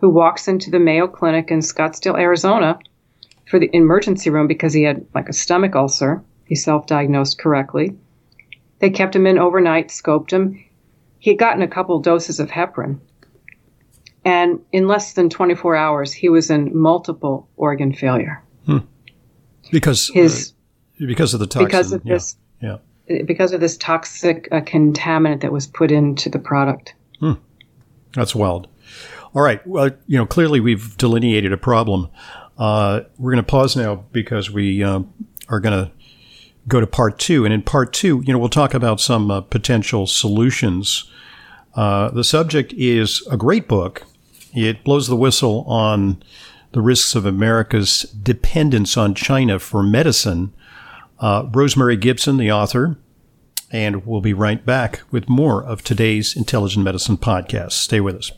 who 0.00 0.08
walks 0.08 0.46
into 0.46 0.70
the 0.70 0.78
Mayo 0.78 1.08
Clinic 1.08 1.50
in 1.50 1.58
Scottsdale, 1.58 2.18
Arizona, 2.18 2.78
for 3.48 3.58
the 3.58 3.70
emergency 3.72 4.30
room 4.30 4.46
because 4.46 4.72
he 4.72 4.84
had 4.84 5.04
like 5.14 5.28
a 5.28 5.34
stomach 5.34 5.74
ulcer. 5.74 6.22
He 6.46 6.54
self-diagnosed 6.54 7.38
correctly 7.38 7.96
they 8.78 8.90
kept 8.90 9.16
him 9.16 9.26
in 9.26 9.38
overnight, 9.38 9.88
scoped 9.88 10.30
him. 10.30 10.62
He 11.18 11.30
had 11.30 11.38
gotten 11.38 11.62
a 11.62 11.68
couple 11.68 11.98
doses 12.00 12.40
of 12.40 12.50
heparin. 12.50 13.00
And 14.24 14.60
in 14.72 14.88
less 14.88 15.12
than 15.12 15.30
24 15.30 15.76
hours, 15.76 16.12
he 16.12 16.28
was 16.28 16.50
in 16.50 16.76
multiple 16.76 17.48
organ 17.56 17.92
failure. 17.92 18.42
Hmm. 18.66 18.78
Because 19.70 20.08
his 20.08 20.52
uh, 21.00 21.06
because 21.06 21.32
of 21.32 21.40
the 21.40 21.46
toxin. 21.46 21.66
Because 21.66 21.92
of 21.92 22.02
yeah. 22.04 22.12
this. 22.12 22.36
Yeah. 22.60 22.78
Because 23.24 23.52
of 23.52 23.60
this 23.60 23.76
toxic 23.76 24.48
uh, 24.50 24.60
contaminant 24.62 25.42
that 25.42 25.52
was 25.52 25.68
put 25.68 25.92
into 25.92 26.28
the 26.28 26.40
product. 26.40 26.94
Hmm. 27.20 27.34
That's 28.14 28.34
wild. 28.34 28.66
All 29.32 29.42
right. 29.42 29.64
Well, 29.66 29.90
you 30.06 30.18
know, 30.18 30.26
clearly 30.26 30.58
we've 30.58 30.96
delineated 30.96 31.52
a 31.52 31.56
problem. 31.56 32.08
Uh, 32.58 33.02
we're 33.18 33.30
going 33.32 33.44
to 33.44 33.48
pause 33.48 33.76
now 33.76 33.96
because 34.10 34.50
we 34.50 34.82
uh, 34.82 35.02
are 35.48 35.60
going 35.60 35.84
to 35.84 35.92
go 36.68 36.80
to 36.80 36.86
part 36.86 37.18
two. 37.18 37.44
And 37.44 37.52
in 37.54 37.62
part 37.62 37.92
two, 37.92 38.22
you 38.24 38.32
know, 38.32 38.38
we'll 38.38 38.48
talk 38.48 38.74
about 38.74 39.00
some 39.00 39.30
uh, 39.30 39.40
potential 39.40 40.06
solutions. 40.06 41.10
Uh, 41.74 42.10
the 42.10 42.24
subject 42.24 42.72
is 42.74 43.26
a 43.30 43.36
great 43.36 43.68
book. 43.68 44.02
It 44.54 44.84
blows 44.84 45.08
the 45.08 45.16
whistle 45.16 45.64
on 45.66 46.22
the 46.72 46.80
risks 46.80 47.14
of 47.14 47.26
America's 47.26 48.02
dependence 48.02 48.96
on 48.96 49.14
China 49.14 49.58
for 49.58 49.82
medicine. 49.82 50.52
Uh, 51.18 51.46
Rosemary 51.52 51.96
Gibson, 51.96 52.36
the 52.36 52.52
author, 52.52 52.98
and 53.70 54.06
we'll 54.06 54.20
be 54.20 54.34
right 54.34 54.64
back 54.64 55.02
with 55.10 55.28
more 55.28 55.62
of 55.62 55.82
today's 55.82 56.36
Intelligent 56.36 56.84
Medicine 56.84 57.16
podcast. 57.16 57.72
Stay 57.72 58.00
with 58.00 58.16
us. 58.16 58.32